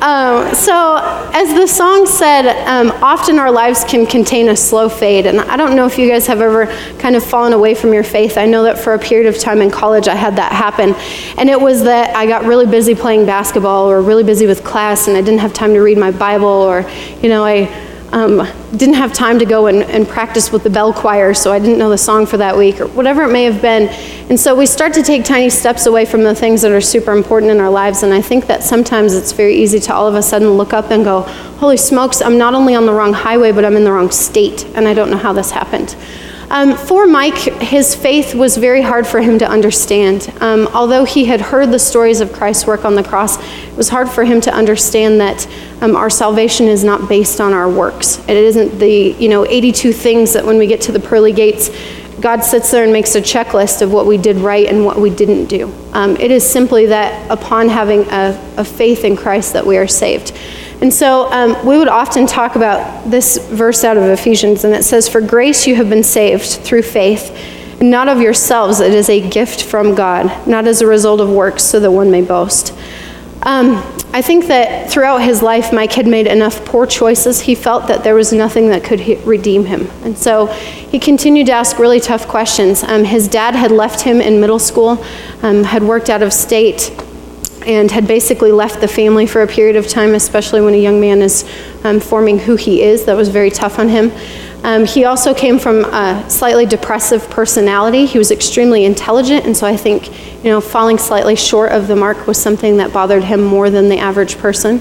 [0.00, 1.00] Um, so,
[1.34, 5.26] as the song said, um, often our lives can contain a slow fade.
[5.26, 6.66] And I don't know if you guys have ever
[7.00, 8.38] kind of fallen away from your faith.
[8.38, 10.94] I know that for a period of time in college, I had that happen.
[11.36, 15.08] And it was that I got really busy playing basketball or really busy with class,
[15.08, 16.88] and I didn't have time to read my Bible, or,
[17.20, 18.46] you know, I um,
[18.76, 21.78] didn't have time to go and, and, practice with the bell choir, so I didn't
[21.78, 23.88] know the song for that week, or whatever it may have been.
[24.28, 27.12] And so we start to take tiny steps away from the things that are super
[27.12, 28.02] important in our lives.
[28.02, 30.90] And I think that sometimes it's very easy to all of a sudden look up
[30.90, 31.22] and go,
[31.58, 34.66] Holy smokes, I'm not only on the wrong highway, but I'm in the wrong state,
[34.74, 35.96] and I don't know how this happened.
[36.52, 40.30] Um, for Mike, his faith was very hard for him to understand.
[40.42, 43.88] Um, although he had heard the stories of Christ's work on the cross, it was
[43.88, 45.48] hard for him to understand that
[45.80, 48.18] um, our salvation is not based on our works.
[48.28, 51.70] It isn't the you know 82 things that when we get to the pearly gates,
[52.20, 55.08] God sits there and makes a checklist of what we did right and what we
[55.08, 55.72] didn't do.
[55.94, 59.88] Um, it is simply that upon having a, a faith in Christ that we are
[59.88, 60.32] saved.
[60.82, 64.82] And so um, we would often talk about this verse out of Ephesians, and it
[64.82, 67.30] says, For grace you have been saved through faith,
[67.78, 68.80] and not of yourselves.
[68.80, 72.10] It is a gift from God, not as a result of works, so that one
[72.10, 72.74] may boast.
[73.42, 73.76] Um,
[74.12, 77.40] I think that throughout his life, Mike had made enough poor choices.
[77.40, 79.88] He felt that there was nothing that could he- redeem him.
[80.02, 82.82] And so he continued to ask really tough questions.
[82.82, 85.04] Um, his dad had left him in middle school,
[85.42, 86.90] um, had worked out of state,
[87.66, 91.00] and had basically left the family for a period of time, especially when a young
[91.00, 91.48] man is
[91.84, 93.04] um, forming who he is.
[93.04, 94.12] That was very tough on him.
[94.64, 98.06] Um, he also came from a slightly depressive personality.
[98.06, 100.08] He was extremely intelligent, and so I think,
[100.44, 103.88] you know, falling slightly short of the mark was something that bothered him more than
[103.88, 104.80] the average person.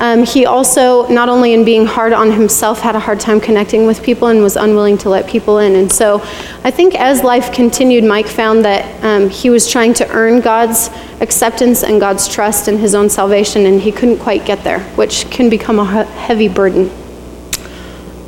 [0.00, 3.86] Um, he also, not only in being hard on himself, had a hard time connecting
[3.86, 5.76] with people and was unwilling to let people in.
[5.76, 6.20] And so
[6.64, 10.88] I think as life continued, Mike found that um, he was trying to earn God's
[11.20, 15.30] acceptance and God's trust in his own salvation, and he couldn't quite get there, which
[15.30, 16.90] can become a heavy burden.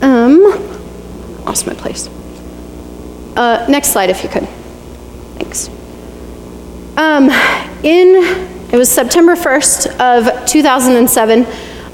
[0.03, 0.43] Um,
[1.45, 2.09] lost my place.
[3.37, 4.49] Uh, next slide, if you could.
[5.39, 5.69] Thanks.
[6.97, 7.29] Um,
[7.83, 11.47] in it was September 1st of 2007.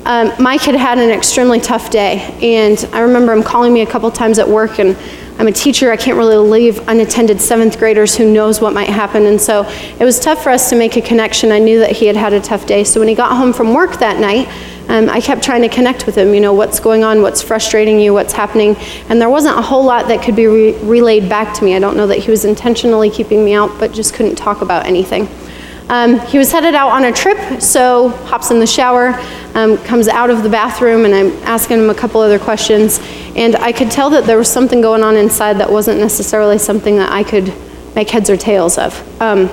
[0.06, 3.87] Um, Mike had had an extremely tough day, and I remember him calling me a
[3.87, 4.96] couple times at work, and
[5.38, 5.92] I'm a teacher.
[5.92, 9.26] I can't really leave unattended seventh graders who knows what might happen.
[9.26, 9.64] And so
[9.98, 11.52] it was tough for us to make a connection.
[11.52, 12.85] I knew that he had had a tough day.
[12.85, 14.48] So when he got home from work that night,
[14.88, 16.35] um, I kept trying to connect with him.
[16.35, 17.22] You know, what's going on?
[17.22, 18.12] What's frustrating you?
[18.12, 18.76] What's happening?
[19.08, 21.76] And there wasn't a whole lot that could be re- relayed back to me.
[21.76, 24.87] I don't know that he was intentionally keeping me out, but just couldn't talk about
[24.87, 25.28] anything.
[25.92, 29.12] Um, he was headed out on a trip, so hops in the shower,
[29.55, 32.98] um, comes out of the bathroom, and I'm asking him a couple other questions.
[33.37, 36.96] And I could tell that there was something going on inside that wasn't necessarily something
[36.96, 37.52] that I could
[37.94, 39.20] make heads or tails of.
[39.20, 39.50] Um,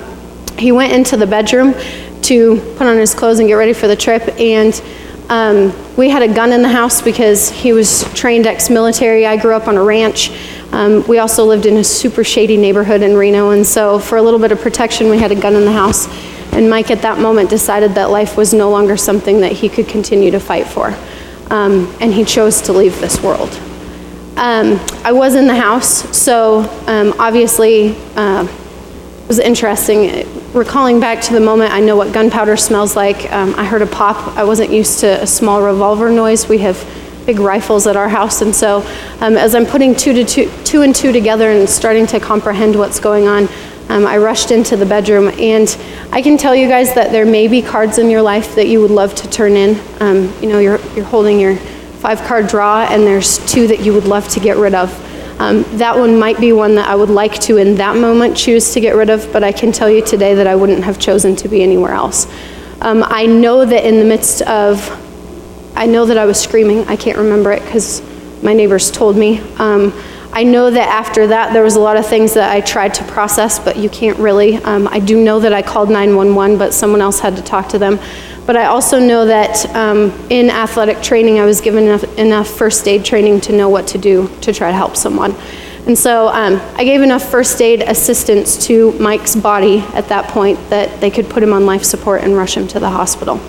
[0.58, 1.74] he went into the bedroom
[2.22, 4.82] to put on his clothes and get ready for the trip, and
[5.28, 9.26] um, we had a gun in the house because he was trained ex military.
[9.26, 10.30] I grew up on a ranch.
[10.72, 14.22] Um, we also lived in a super shady neighborhood in Reno, and so for a
[14.22, 16.08] little bit of protection, we had a gun in the house.
[16.52, 19.88] And Mike, at that moment, decided that life was no longer something that he could
[19.88, 20.96] continue to fight for.
[21.50, 23.50] Um, and he chose to leave this world.
[24.36, 30.26] Um, I was in the house, so um, obviously uh, it was interesting.
[30.54, 33.30] Recalling back to the moment, I know what gunpowder smells like.
[33.30, 34.36] Um, I heard a pop.
[34.36, 36.48] I wasn't used to a small revolver noise.
[36.48, 36.82] We have
[37.26, 38.78] big rifles at our house, and so
[39.20, 42.76] um, as I'm putting two, to two, two and two together and starting to comprehend
[42.76, 43.46] what's going on,
[43.90, 45.76] um, I rushed into the bedroom, and
[46.12, 48.80] I can tell you guys that there may be cards in your life that you
[48.80, 49.80] would love to turn in.
[50.00, 53.92] Um, you know, you're, you're holding your five card draw, and there's two that you
[53.92, 54.90] would love to get rid of.
[55.40, 58.72] Um, that one might be one that I would like to, in that moment, choose
[58.74, 61.34] to get rid of, but I can tell you today that I wouldn't have chosen
[61.36, 62.28] to be anywhere else.
[62.80, 64.88] Um, I know that in the midst of,
[65.76, 66.86] I know that I was screaming.
[66.86, 68.02] I can't remember it because
[68.40, 69.40] my neighbors told me.
[69.58, 69.92] Um,
[70.32, 73.04] I know that after that, there was a lot of things that I tried to
[73.04, 74.56] process, but you can't really.
[74.56, 77.78] Um, I do know that I called 911, but someone else had to talk to
[77.78, 77.98] them.
[78.46, 82.86] But I also know that um, in athletic training, I was given enough, enough, first
[82.86, 85.34] aid training to know what to do to try to help someone.
[85.86, 90.58] And so um, I gave enough first aid assistance to Mike's body at that point
[90.70, 93.40] that they could put him on life support and rush him to the hospital.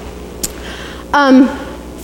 [1.13, 1.47] Um,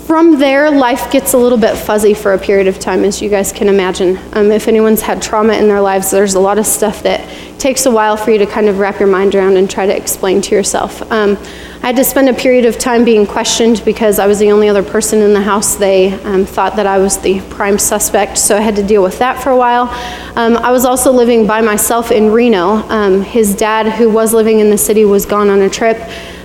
[0.07, 3.29] from there, life gets a little bit fuzzy for a period of time, as you
[3.29, 4.17] guys can imagine.
[4.31, 7.19] Um, if anyone's had trauma in their lives, there's a lot of stuff that
[7.59, 9.93] takes a while for you to kind of wrap your mind around and try to
[9.93, 11.01] explain to yourself.
[11.11, 11.37] Um,
[11.83, 14.69] I had to spend a period of time being questioned because I was the only
[14.69, 15.75] other person in the house.
[15.75, 19.19] They um, thought that I was the prime suspect, so I had to deal with
[19.19, 19.89] that for a while.
[20.37, 22.77] Um, I was also living by myself in Reno.
[22.87, 25.97] Um, his dad, who was living in the city, was gone on a trip.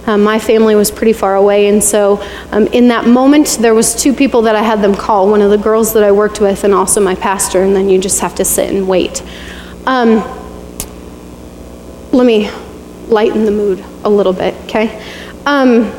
[0.06, 3.94] Um, my family was pretty far away, and so um, in that moment, there was
[3.94, 5.30] two people that I had them call.
[5.30, 7.62] One of the girls that I worked with, and also my pastor.
[7.62, 9.22] And then you just have to sit and wait.
[9.86, 10.16] Um,
[12.12, 12.50] let me
[13.06, 15.02] lighten the mood a little bit, okay?
[15.46, 15.92] Um,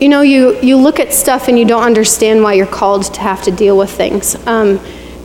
[0.00, 3.20] you know, you you look at stuff and you don't understand why you're called to
[3.20, 4.34] have to deal with things.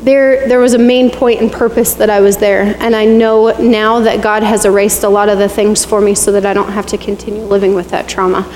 [0.01, 2.75] There, there was a main point and purpose that I was there.
[2.79, 6.15] And I know now that God has erased a lot of the things for me
[6.15, 8.47] so that I don't have to continue living with that trauma.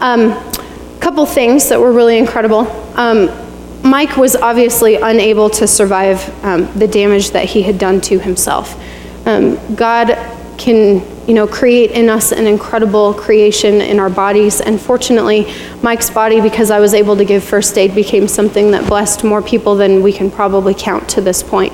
[0.00, 2.66] A um, couple things that were really incredible.
[2.96, 3.30] Um,
[3.82, 8.78] Mike was obviously unable to survive um, the damage that he had done to himself.
[9.26, 10.08] Um, God
[10.58, 14.60] can you know, create in us an incredible creation in our bodies.
[14.60, 15.52] And fortunately,
[15.82, 19.42] Mike's body, because I was able to give first aid, became something that blessed more
[19.42, 21.72] people than we can probably count to this point.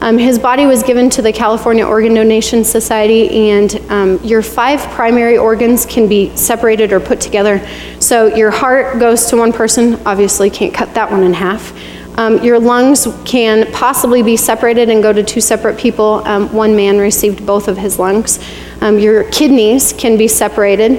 [0.00, 4.80] Um, his body was given to the California Organ Donation Society, and um, your five
[4.92, 7.66] primary organs can be separated or put together.
[7.98, 11.72] So your heart goes to one person, obviously, can't cut that one in half.
[12.16, 16.22] Um, your lungs can possibly be separated and go to two separate people.
[16.26, 18.38] Um, one man received both of his lungs.
[18.80, 20.92] Um, your kidneys can be separated,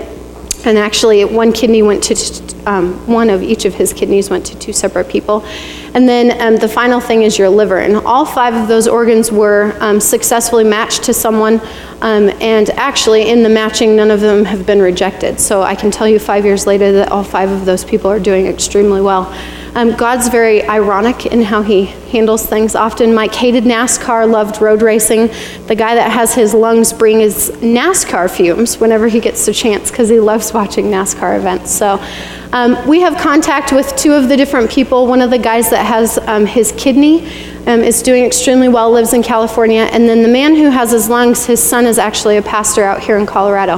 [0.66, 4.60] and actually, one kidney went to um, one of each of his kidneys went to
[4.60, 5.46] two separate people.
[5.94, 9.32] And then um, the final thing is your liver, and all five of those organs
[9.32, 11.60] were um, successfully matched to someone.
[12.02, 15.40] and actually, in the matching, none of them have been rejected.
[15.40, 18.20] So I can tell you, five years later, that all five of those people are
[18.20, 19.34] doing extremely well.
[19.76, 22.74] Um, God's very ironic in how he handles things.
[22.74, 25.28] Often, Mike hated NASCAR, loved road racing.
[25.68, 29.92] The guy that has his lungs bring his NASCAR fumes whenever he gets the chance
[29.92, 31.72] because he loves watching NASCAR events.
[31.72, 32.04] So,
[32.52, 35.06] um, we have contact with two of the different people.
[35.06, 37.28] One of the guys that has um, his kidney
[37.68, 39.82] um, is doing extremely well, lives in California.
[39.82, 43.02] And then the man who has his lungs, his son is actually a pastor out
[43.02, 43.78] here in Colorado.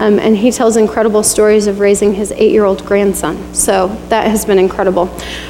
[0.00, 3.54] Um, and he tells incredible stories of raising his eight year old grandson.
[3.54, 5.08] So that has been incredible.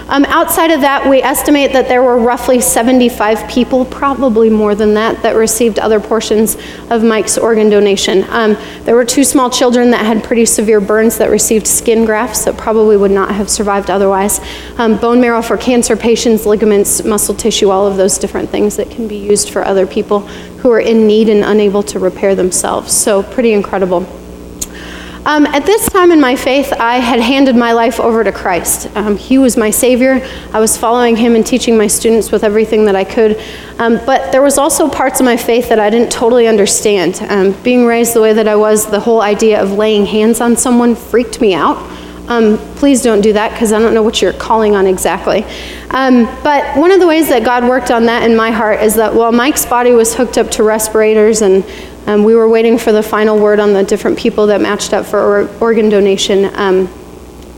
[0.08, 4.94] Um, outside of that, we estimate that there were roughly 75 people, probably more than
[4.94, 6.56] that, that received other portions
[6.88, 8.24] of Mike's organ donation.
[8.30, 12.44] Um, there were two small children that had pretty severe burns that received skin grafts
[12.46, 14.40] that probably would not have survived otherwise.
[14.78, 18.90] Um, bone marrow for cancer patients, ligaments, muscle tissue, all of those different things that
[18.90, 20.20] can be used for other people
[20.58, 22.92] who are in need and unable to repair themselves.
[22.92, 24.06] So, pretty incredible.
[25.26, 28.88] Um, at this time in my faith, I had handed my life over to Christ.
[28.96, 30.26] Um, he was my Savior.
[30.52, 33.40] I was following Him and teaching my students with everything that I could.
[33.78, 37.20] Um, but there was also parts of my faith that I didn't totally understand.
[37.28, 40.56] Um, being raised the way that I was, the whole idea of laying hands on
[40.56, 41.76] someone freaked me out.
[42.28, 45.44] Um, please don't do that because I don't know what you're calling on exactly.
[45.90, 48.94] Um, but one of the ways that God worked on that in my heart is
[48.96, 51.64] that while Mike's body was hooked up to respirators and
[52.08, 55.04] um, we were waiting for the final word on the different people that matched up
[55.04, 56.46] for or- organ donation.
[56.54, 56.86] Um,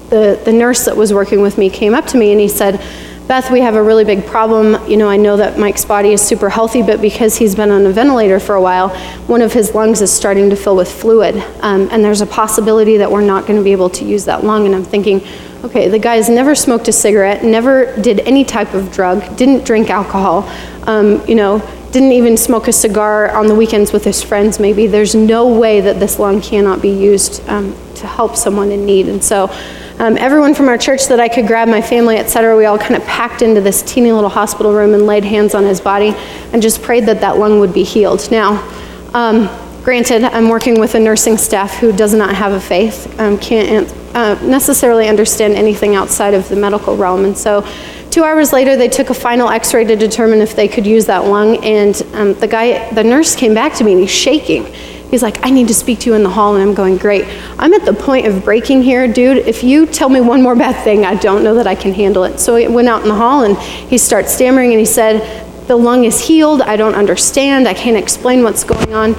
[0.08, 2.84] the, the nurse that was working with me came up to me and he said,
[3.28, 4.84] Beth, we have a really big problem.
[4.90, 7.86] You know, I know that Mike's body is super healthy, but because he's been on
[7.86, 8.88] a ventilator for a while,
[9.28, 11.36] one of his lungs is starting to fill with fluid.
[11.60, 14.42] Um, and there's a possibility that we're not going to be able to use that
[14.42, 14.66] lung.
[14.66, 15.22] And I'm thinking,
[15.62, 19.90] okay, the guy's never smoked a cigarette, never did any type of drug, didn't drink
[19.90, 20.48] alcohol,
[20.88, 21.60] um, you know,
[21.92, 24.86] didn't even smoke a cigar on the weekends with his friends, maybe.
[24.86, 29.08] There's no way that this lung cannot be used um, to help someone in need.
[29.08, 29.50] And so,
[29.98, 32.78] um, everyone from our church that I could grab, my family, et cetera, we all
[32.78, 36.14] kind of packed into this teeny little hospital room and laid hands on his body
[36.52, 38.30] and just prayed that that lung would be healed.
[38.30, 38.66] Now,
[39.12, 39.50] um,
[39.82, 43.92] granted, I'm working with a nursing staff who does not have a faith, um, can't
[44.14, 47.24] uh, necessarily understand anything outside of the medical realm.
[47.26, 47.66] And so,
[48.10, 51.06] two hours later, they took a final x ray to determine if they could use
[51.06, 51.64] that lung.
[51.64, 54.66] And um, the guy, the nurse came back to me and he's shaking.
[55.10, 56.54] He's like, I need to speak to you in the hall.
[56.54, 57.24] And I'm going, Great.
[57.58, 59.38] I'm at the point of breaking here, dude.
[59.38, 62.24] If you tell me one more bad thing, I don't know that I can handle
[62.24, 62.38] it.
[62.38, 65.76] So he went out in the hall and he starts stammering and he said, The
[65.76, 66.62] lung is healed.
[66.62, 67.66] I don't understand.
[67.66, 69.16] I can't explain what's going on.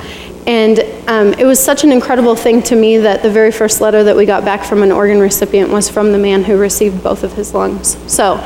[0.48, 4.04] And um, it was such an incredible thing to me that the very first letter
[4.04, 7.24] that we got back from an organ recipient was from the man who received both
[7.24, 7.96] of his lungs.
[8.12, 8.38] So,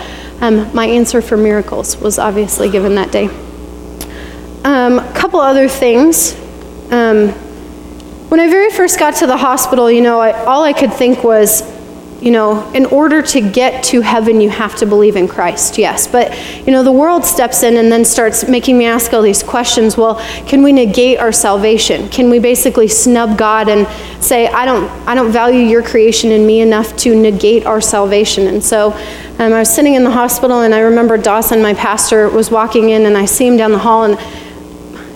[0.41, 3.27] um, my answer for miracles was obviously given that day.
[3.27, 6.33] A um, couple other things.
[6.91, 7.29] Um,
[8.29, 11.23] when I very first got to the hospital, you know, I, all I could think
[11.23, 11.61] was,
[12.25, 16.07] you know, in order to get to heaven, you have to believe in Christ, yes.
[16.07, 19.43] But, you know, the world steps in and then starts making me ask all these
[19.43, 19.95] questions.
[19.95, 20.15] Well,
[20.47, 22.09] can we negate our salvation?
[22.09, 23.87] Can we basically snub God and
[24.23, 28.47] say, I don't, I don't value your creation in me enough to negate our salvation?
[28.47, 28.93] And so
[29.37, 32.89] um, I was sitting in the hospital and I remember Dawson, my pastor, was walking
[32.89, 34.17] in and I see him down the hall and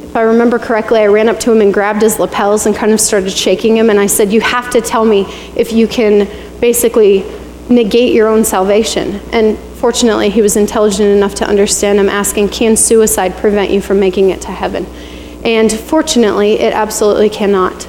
[0.10, 2.92] if I remember correctly, I ran up to him and grabbed his lapels and kind
[2.92, 3.92] of started shaking him.
[3.92, 6.28] And I said, You have to tell me if you can
[6.60, 7.24] basically
[7.70, 9.22] negate your own salvation.
[9.32, 12.00] And fortunately, he was intelligent enough to understand.
[12.00, 14.88] I'm asking, Can suicide prevent you from making it to heaven?
[15.46, 17.88] And fortunately, it absolutely cannot.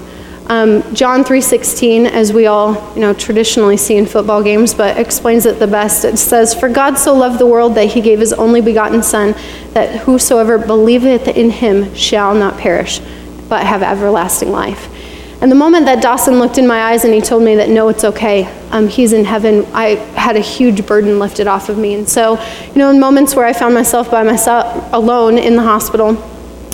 [0.51, 5.47] Um, John 3:16, as we all you know traditionally see in football games, but explains
[5.47, 6.05] it the best.
[6.05, 9.37] It says, "For God so loved the world that He gave His only begotten Son,
[9.75, 13.01] that whosoever believeth in Him shall not perish,
[13.49, 14.89] but have everlasting life."
[15.41, 17.89] And the moment that Dawson looked in my eyes and he told me that no,
[17.89, 21.95] it's okay, um, he's in heaven, I had a huge burden lifted off of me.
[21.95, 25.63] And so, you know, in moments where I found myself by myself alone in the
[25.63, 26.19] hospital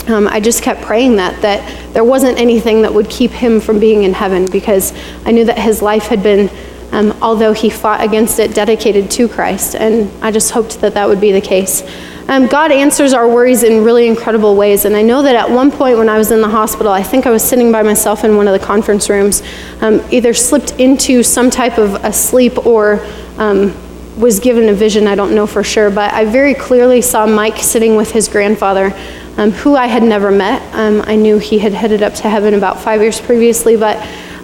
[0.07, 3.79] um, I just kept praying that that there wasn't anything that would keep him from
[3.79, 4.93] being in heaven because
[5.25, 6.49] I knew that his life had been,
[6.91, 11.07] um, although he fought against it, dedicated to Christ, and I just hoped that that
[11.07, 11.83] would be the case.
[12.29, 15.71] Um, God answers our worries in really incredible ways, and I know that at one
[15.71, 18.35] point when I was in the hospital, I think I was sitting by myself in
[18.35, 19.41] one of the conference rooms,
[19.79, 22.99] um, either slipped into some type of a sleep or
[23.37, 23.73] um,
[24.19, 27.57] was given a vision, I don't know for sure, but I very clearly saw Mike
[27.57, 28.93] sitting with his grandfather
[29.37, 30.61] um, who I had never met.
[30.73, 33.97] Um, I knew he had headed up to heaven about five years previously, but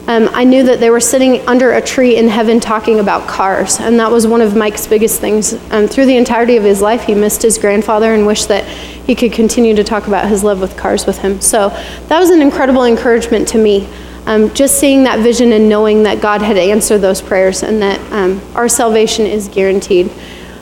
[0.06, 3.80] um, I knew that they were sitting under a tree in heaven talking about cars.
[3.80, 5.54] And that was one of Mike's biggest things.
[5.72, 9.16] Um, through the entirety of his life, he missed his grandfather and wished that he
[9.16, 11.40] could continue to talk about his love with cars with him.
[11.40, 13.88] So that was an incredible encouragement to me.
[14.26, 18.00] Um, just seeing that vision and knowing that God had answered those prayers and that
[18.12, 20.12] um, our salvation is guaranteed.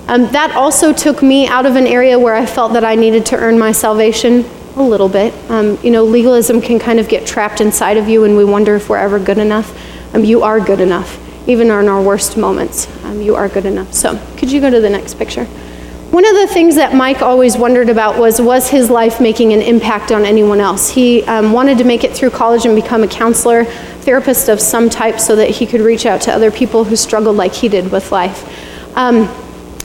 [0.07, 3.25] Um, that also took me out of an area where I felt that I needed
[3.27, 4.45] to earn my salvation
[4.75, 5.33] a little bit.
[5.49, 8.75] Um, you know, legalism can kind of get trapped inside of you, and we wonder
[8.75, 9.75] if we're ever good enough.
[10.13, 12.87] Um, you are good enough, even in our worst moments.
[13.05, 13.93] Um, you are good enough.
[13.93, 15.45] So, could you go to the next picture?
[16.11, 19.61] One of the things that Mike always wondered about was was his life making an
[19.61, 20.89] impact on anyone else?
[20.89, 24.89] He um, wanted to make it through college and become a counselor, therapist of some
[24.89, 27.93] type, so that he could reach out to other people who struggled like he did
[27.93, 28.45] with life.
[28.97, 29.29] Um,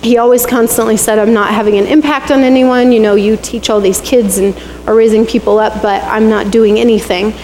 [0.03, 2.93] he always constantly said, I'm not having an impact on anyone.
[2.93, 6.51] You know, you teach all these kids and are raising people up, but I'm not
[6.51, 7.35] doing anything.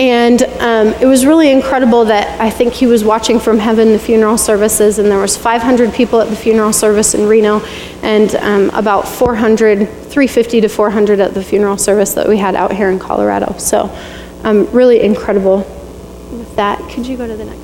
[0.00, 3.98] And um, it was really incredible that I think he was watching from heaven the
[3.98, 7.60] funeral services, and there was 500 people at the funeral service in Reno,
[8.02, 12.72] and um, about 400, 350 to 400 at the funeral service that we had out
[12.72, 13.56] here in Colorado.
[13.58, 13.94] So,
[14.44, 15.58] um, really incredible
[16.32, 16.80] with that.
[16.90, 17.61] Could you go to the next?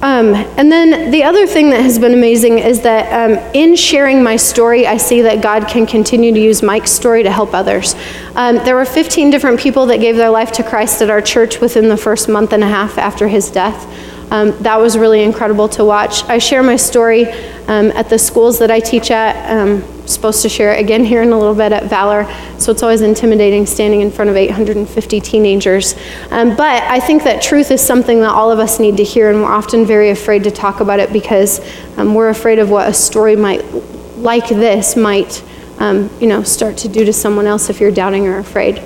[0.00, 4.22] Um, and then the other thing that has been amazing is that um, in sharing
[4.22, 7.96] my story, I see that God can continue to use Mike's story to help others.
[8.36, 11.60] Um, there were 15 different people that gave their life to Christ at our church
[11.60, 13.86] within the first month and a half after his death.
[14.30, 16.22] Um, that was really incredible to watch.
[16.24, 17.26] I share my story
[17.66, 19.50] um, at the schools that I teach at.
[20.08, 22.26] Supposed to share it again here in a little bit at Valor,
[22.58, 25.96] so it's always intimidating standing in front of 850 teenagers.
[26.30, 29.28] Um, but I think that truth is something that all of us need to hear,
[29.28, 31.60] and we're often very afraid to talk about it because
[31.98, 33.62] um, we're afraid of what a story might,
[34.16, 35.44] like this, might,
[35.78, 38.82] um, you know, start to do to someone else if you're doubting or afraid.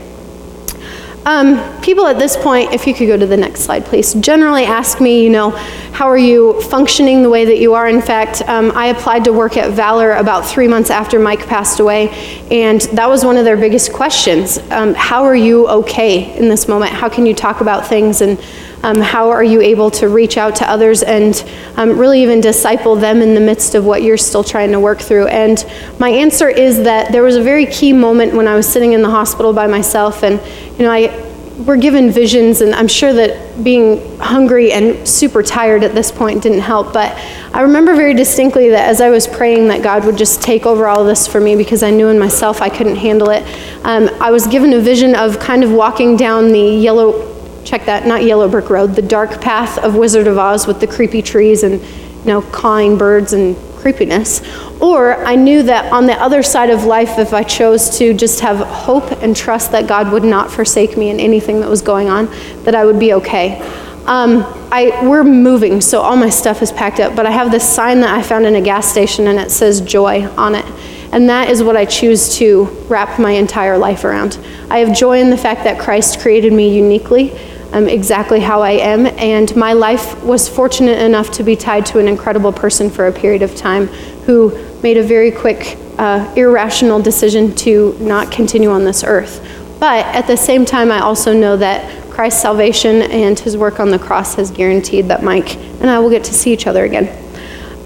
[1.25, 4.65] Um, people at this point, if you could go to the next slide, please, generally
[4.65, 5.51] ask me, you know,
[5.93, 7.89] how are you functioning the way that you are?
[7.89, 11.79] In fact, um, I applied to work at Valor about three months after Mike passed
[11.79, 12.09] away,
[12.51, 14.59] and that was one of their biggest questions.
[14.71, 16.93] Um, how are you okay in this moment?
[16.93, 18.37] How can you talk about things and
[18.83, 21.45] um, how are you able to reach out to others and
[21.77, 25.01] um, really even disciple them in the midst of what you're still trying to work
[25.01, 25.29] through?
[25.29, 25.65] And
[25.99, 29.03] my answer is that there was a very key moment when I was sitting in
[29.03, 30.41] the hospital by myself, and
[30.79, 31.29] you know, I
[31.65, 36.43] were given visions, and I'm sure that being hungry and super tired at this point
[36.43, 36.93] didn't help.
[36.93, 37.17] But
[37.53, 40.89] I remember very distinctly that as I was praying that God would just take over
[40.89, 43.45] all this for me because I knew in myself I couldn't handle it,
[43.85, 47.32] um, I was given a vision of kind of walking down the yellow
[47.65, 50.87] check that, not Yellow Brick Road, the dark path of Wizard of Oz with the
[50.87, 54.41] creepy trees and, you know, cawing birds and creepiness.
[54.81, 58.41] Or I knew that on the other side of life, if I chose to just
[58.41, 62.09] have hope and trust that God would not forsake me in anything that was going
[62.09, 62.27] on,
[62.65, 63.61] that I would be okay.
[64.07, 64.43] Um,
[64.73, 68.01] I, we're moving, so all my stuff is packed up, but I have this sign
[68.01, 70.65] that I found in a gas station and it says joy on it.
[71.13, 74.39] And that is what I choose to wrap my entire life around.
[74.71, 77.39] I have joy in the fact that Christ created me uniquely
[77.73, 79.07] um, exactly how I am.
[79.07, 83.13] And my life was fortunate enough to be tied to an incredible person for a
[83.13, 83.87] period of time
[84.27, 84.51] who
[84.83, 89.41] made a very quick, uh, irrational decision to not continue on this earth.
[89.81, 93.91] But at the same time, I also know that Christ's salvation and his work on
[93.91, 97.09] the cross has guaranteed that Mike and I will get to see each other again.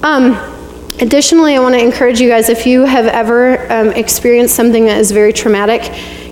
[0.02, 0.34] Um,
[1.00, 4.98] additionally, I want to encourage you guys if you have ever um, experienced something that
[4.98, 5.82] is very traumatic,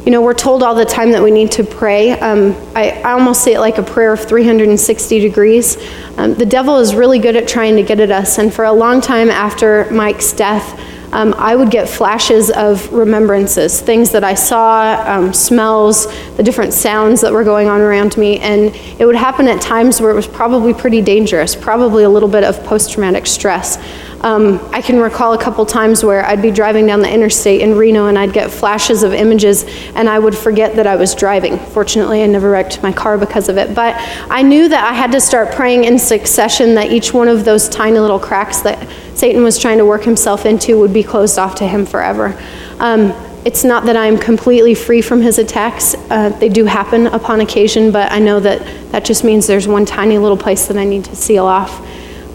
[0.05, 2.13] you know, we're told all the time that we need to pray.
[2.13, 5.79] Um, I, I, almost say it like a prayer of 360 degrees.
[6.19, 8.39] Um, the devil is really good at trying to get at us.
[8.39, 10.79] And for a long time after Mike's death,
[11.15, 16.75] um, I would get flashes of remembrances, things that I saw, um, smells, the different
[16.75, 18.41] sounds that were going on around me.
[18.41, 22.29] And it would happen at times where it was probably pretty dangerous, probably a little
[22.29, 23.79] bit of post traumatic stress.
[24.25, 27.77] Um, I can recall a couple times where I'd be driving down the interstate in
[27.77, 31.59] Reno and I'd get flashes of images and I would forget that I was driving.
[31.59, 33.75] Fortunately, I never wrecked my car because of it.
[33.75, 33.95] But
[34.31, 37.69] I knew that I had to start praying in succession that each one of those
[37.69, 41.57] tiny little cracks that Satan was trying to work himself into would be closed off
[41.57, 42.35] to him forever.
[42.79, 43.13] Um,
[43.45, 45.95] it's not that I'm completely free from his attacks.
[46.09, 49.85] Uh, they do happen upon occasion, but I know that that just means there's one
[49.85, 51.87] tiny little place that I need to seal off.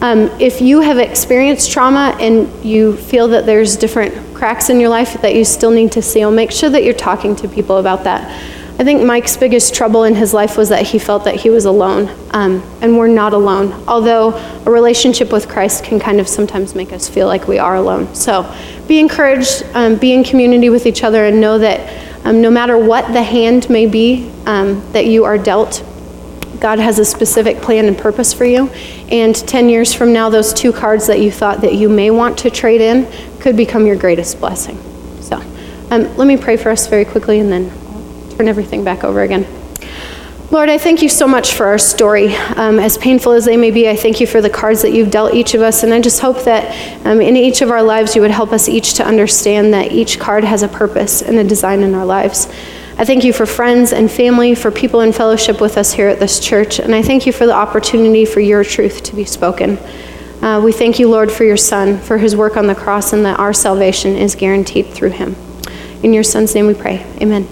[0.02, 4.88] Um, if you have experienced trauma and you feel that there's different cracks in your
[4.88, 8.04] life that you still need to seal, make sure that you're talking to people about
[8.04, 8.30] that.
[8.80, 11.66] I think Mike's biggest trouble in his life was that he felt that he was
[11.66, 13.74] alone, um, and we're not alone.
[13.86, 14.32] Although
[14.64, 18.14] a relationship with Christ can kind of sometimes make us feel like we are alone.
[18.14, 18.50] So
[18.88, 22.78] be encouraged, um, be in community with each other, and know that um, no matter
[22.78, 25.84] what the hand may be um, that you are dealt,
[26.60, 28.68] God has a specific plan and purpose for you.
[29.08, 32.38] And 10 years from now, those two cards that you thought that you may want
[32.38, 34.78] to trade in could become your greatest blessing.
[35.22, 35.36] So
[35.90, 39.22] um, let me pray for us very quickly and then I'll turn everything back over
[39.22, 39.46] again.
[40.50, 42.34] Lord, I thank you so much for our story.
[42.34, 45.10] Um, as painful as they may be, I thank you for the cards that you've
[45.10, 45.84] dealt each of us.
[45.84, 48.68] And I just hope that um, in each of our lives, you would help us
[48.68, 52.52] each to understand that each card has a purpose and a design in our lives.
[53.00, 56.20] I thank you for friends and family, for people in fellowship with us here at
[56.20, 59.78] this church, and I thank you for the opportunity for your truth to be spoken.
[60.42, 63.24] Uh, we thank you, Lord, for your Son, for his work on the cross, and
[63.24, 65.34] that our salvation is guaranteed through him.
[66.02, 67.02] In your Son's name we pray.
[67.22, 67.44] Amen.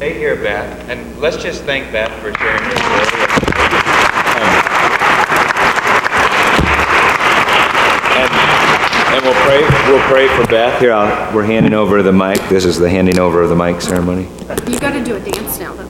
[0.00, 3.26] Hey here, Beth, and let's just thank Beth for sharing her story.
[9.14, 10.28] And we'll pray.
[10.28, 10.80] For Beth.
[10.80, 12.40] Here, I'll, we're handing over the mic.
[12.48, 14.28] This is the handing over of the mic ceremony.
[14.68, 15.86] You got to do a dance now, though.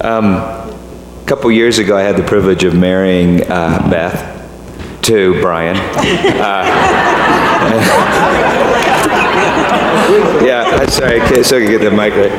[0.00, 5.76] um, a couple years ago, I had the privilege of marrying uh, Beth to Brian.
[7.62, 7.62] Uh,
[10.44, 11.20] yeah, sorry.
[11.44, 12.32] So I could get the mic right.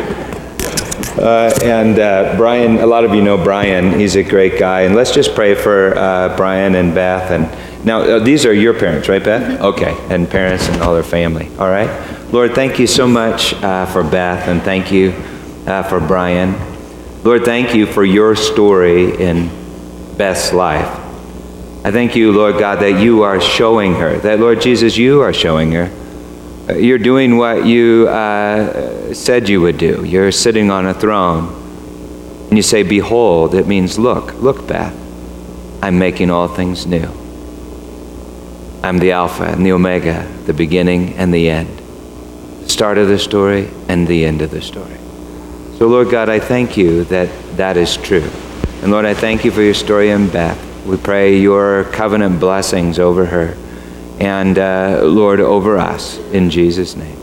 [1.17, 3.97] Uh, and uh, Brian, a lot of you know Brian.
[3.97, 4.81] He's a great guy.
[4.81, 7.49] And let's just pray for uh, Brian and Beth and
[7.85, 9.41] now, uh, these are your parents, right, Beth?
[9.41, 9.63] Mm-hmm.
[9.65, 11.49] Okay, and parents and all their family.
[11.59, 11.89] All right?
[12.31, 15.11] Lord, thank you so much uh, for Beth, and thank you
[15.67, 16.55] uh, for Brian.
[17.23, 19.49] Lord, thank you for your story in
[20.17, 20.87] Beth's life.
[21.85, 25.33] I thank you, Lord God, that you are showing her, that, Lord Jesus, you are
[25.33, 25.91] showing her.
[26.69, 30.05] Uh, You're doing what you uh, said you would do.
[30.05, 31.53] You're sitting on a throne.
[32.47, 34.95] And you say, Behold, it means look, look, Beth.
[35.81, 37.22] I'm making all things new.
[38.83, 41.69] I'm the Alpha and the Omega, the beginning and the end,
[42.63, 44.97] the start of the story and the end of the story.
[45.77, 48.29] So, Lord God, I thank you that that is true.
[48.81, 50.59] And Lord, I thank you for your story in Beth.
[50.85, 53.55] We pray your covenant blessings over her
[54.19, 57.22] and, uh, Lord, over us in Jesus' name.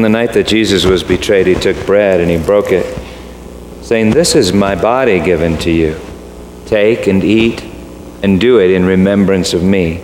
[0.00, 2.86] On the night that Jesus was betrayed, he took bread and he broke it,
[3.82, 6.00] saying, This is my body given to you.
[6.64, 7.62] Take and eat
[8.22, 10.00] and do it in remembrance of me.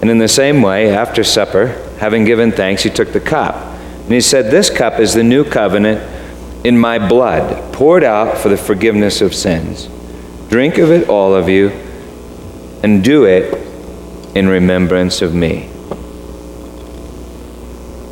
[0.00, 1.66] And in the same way, after supper,
[1.98, 3.54] having given thanks, he took the cup.
[3.54, 6.00] And he said, This cup is the new covenant
[6.64, 9.90] in my blood, poured out for the forgiveness of sins.
[10.48, 11.68] Drink of it, all of you,
[12.82, 13.52] and do it
[14.34, 15.68] in remembrance of me.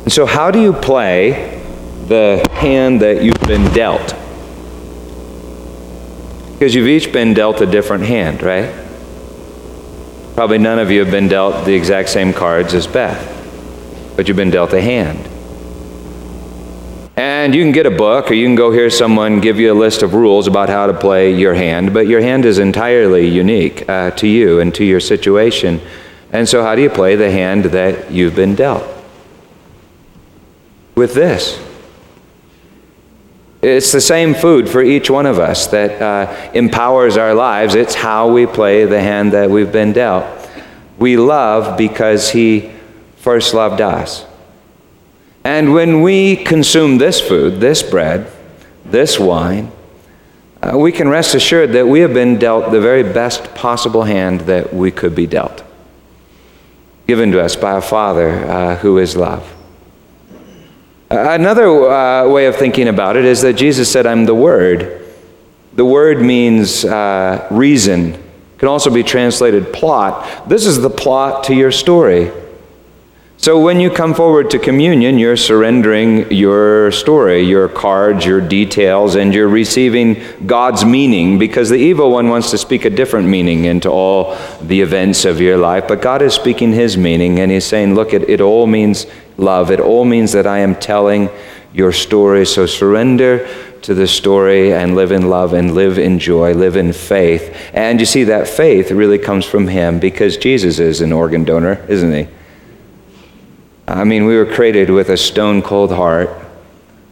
[0.09, 1.61] And so, how do you play
[2.07, 4.15] the hand that you've been dealt?
[6.53, 8.73] Because you've each been dealt a different hand, right?
[10.33, 13.21] Probably none of you have been dealt the exact same cards as Beth,
[14.17, 15.29] but you've been dealt a hand.
[17.15, 19.77] And you can get a book or you can go hear someone give you a
[19.77, 23.87] list of rules about how to play your hand, but your hand is entirely unique
[23.87, 25.79] uh, to you and to your situation.
[26.31, 28.95] And so, how do you play the hand that you've been dealt?
[30.99, 31.57] With this.
[33.61, 37.73] It's the same food for each one of us that uh, empowers our lives.
[37.73, 40.25] It's how we play the hand that we've been dealt.
[40.97, 42.73] We love because He
[43.15, 44.25] first loved us.
[45.45, 48.29] And when we consume this food, this bread,
[48.83, 49.71] this wine,
[50.61, 54.41] uh, we can rest assured that we have been dealt the very best possible hand
[54.41, 55.63] that we could be dealt,
[57.07, 59.55] given to us by a Father uh, who is love.
[61.09, 64.99] Another uh, way of thinking about it is that Jesus said, I'm the Word.
[65.73, 68.21] The word means uh, reason,
[68.57, 70.49] can also be translated plot.
[70.49, 72.31] This is the plot to your story.
[73.41, 79.15] So when you come forward to communion, you're surrendering your story, your cards, your details,
[79.15, 83.63] and you're receiving God's meaning because the evil one wants to speak a different meaning
[83.63, 85.87] into all the events of your life.
[85.87, 89.05] But God is speaking his meaning, and he's saying, Look, it, it all means
[89.37, 89.71] love.
[89.71, 91.29] It all means that I am telling
[91.71, 92.45] your story.
[92.45, 93.47] So surrender
[93.83, 97.55] to the story and live in love and live in joy, live in faith.
[97.73, 101.85] And you see, that faith really comes from him because Jesus is an organ donor,
[101.87, 102.27] isn't he?
[103.93, 106.29] I mean, we were created with a stone cold heart.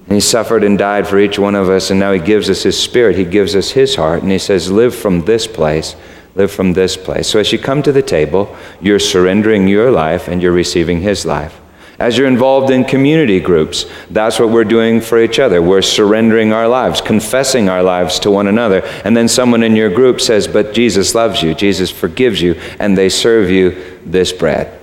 [0.08, 2.64] And he suffered and died for each one of us, and now he gives us
[2.64, 3.18] his spirit.
[3.18, 5.98] He gives us his heart, and he says, Live from this place.
[6.36, 7.28] Live from this place.
[7.28, 11.26] So as you come to the table, you're surrendering your life and you're receiving his
[11.26, 11.60] life.
[12.00, 15.64] As you're involved in community groups, that's what we're doing for each other.
[15.64, 18.86] We're surrendering our lives, confessing our lives to one another.
[19.04, 22.96] And then someone in your group says, But Jesus loves you, Jesus forgives you, and
[22.96, 24.77] they serve you this bread.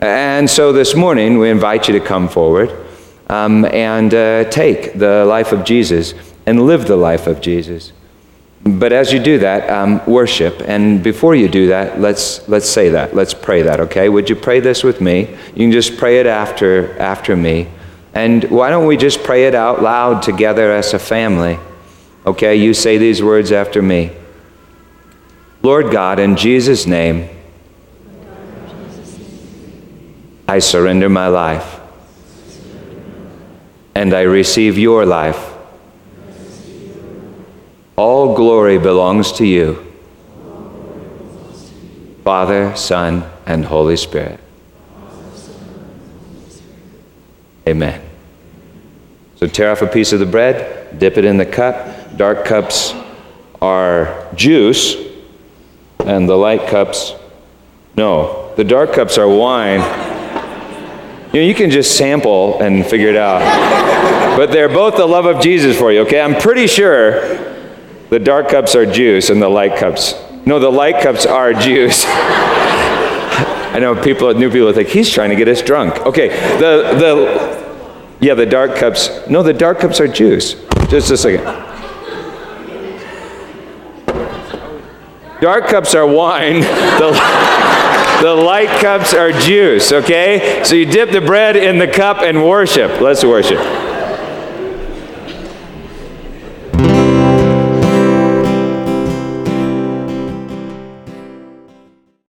[0.00, 2.74] And so this morning, we invite you to come forward
[3.28, 6.14] um, and uh, take the life of Jesus
[6.46, 7.92] and live the life of Jesus.
[8.62, 10.62] But as you do that, um, worship.
[10.66, 13.14] And before you do that, let's, let's say that.
[13.14, 14.08] Let's pray that, okay?
[14.08, 15.20] Would you pray this with me?
[15.54, 17.68] You can just pray it after, after me.
[18.14, 21.58] And why don't we just pray it out loud together as a family?
[22.26, 24.12] Okay, you say these words after me.
[25.62, 27.28] Lord God, in Jesus' name,
[30.50, 31.78] I surrender my life.
[33.94, 35.54] And I receive your life.
[37.94, 39.86] All glory belongs to you,
[42.24, 44.40] Father, Son, and Holy Spirit.
[47.68, 48.02] Amen.
[49.36, 52.16] So tear off a piece of the bread, dip it in the cup.
[52.16, 52.92] Dark cups
[53.62, 54.96] are juice,
[56.00, 57.14] and the light cups,
[57.96, 60.09] no, the dark cups are wine.
[61.32, 63.40] You know, you can just sample and figure it out.
[64.36, 66.20] but they're both the love of Jesus for you, okay?
[66.20, 67.20] I'm pretty sure
[68.08, 70.14] the dark cups are juice and the light cups.
[70.44, 72.04] No, the light cups are juice.
[73.72, 76.04] I know people, new people think he's trying to get us drunk.
[76.04, 80.54] Okay, the, the, yeah, the dark cups, no, the dark cups are juice.
[80.88, 81.44] Just a second.
[85.40, 86.62] Dark cups are wine.
[87.00, 87.59] The,
[88.20, 90.62] the light cups are juice, okay?
[90.64, 93.00] So you dip the bread in the cup and worship.
[93.00, 93.58] Let's worship.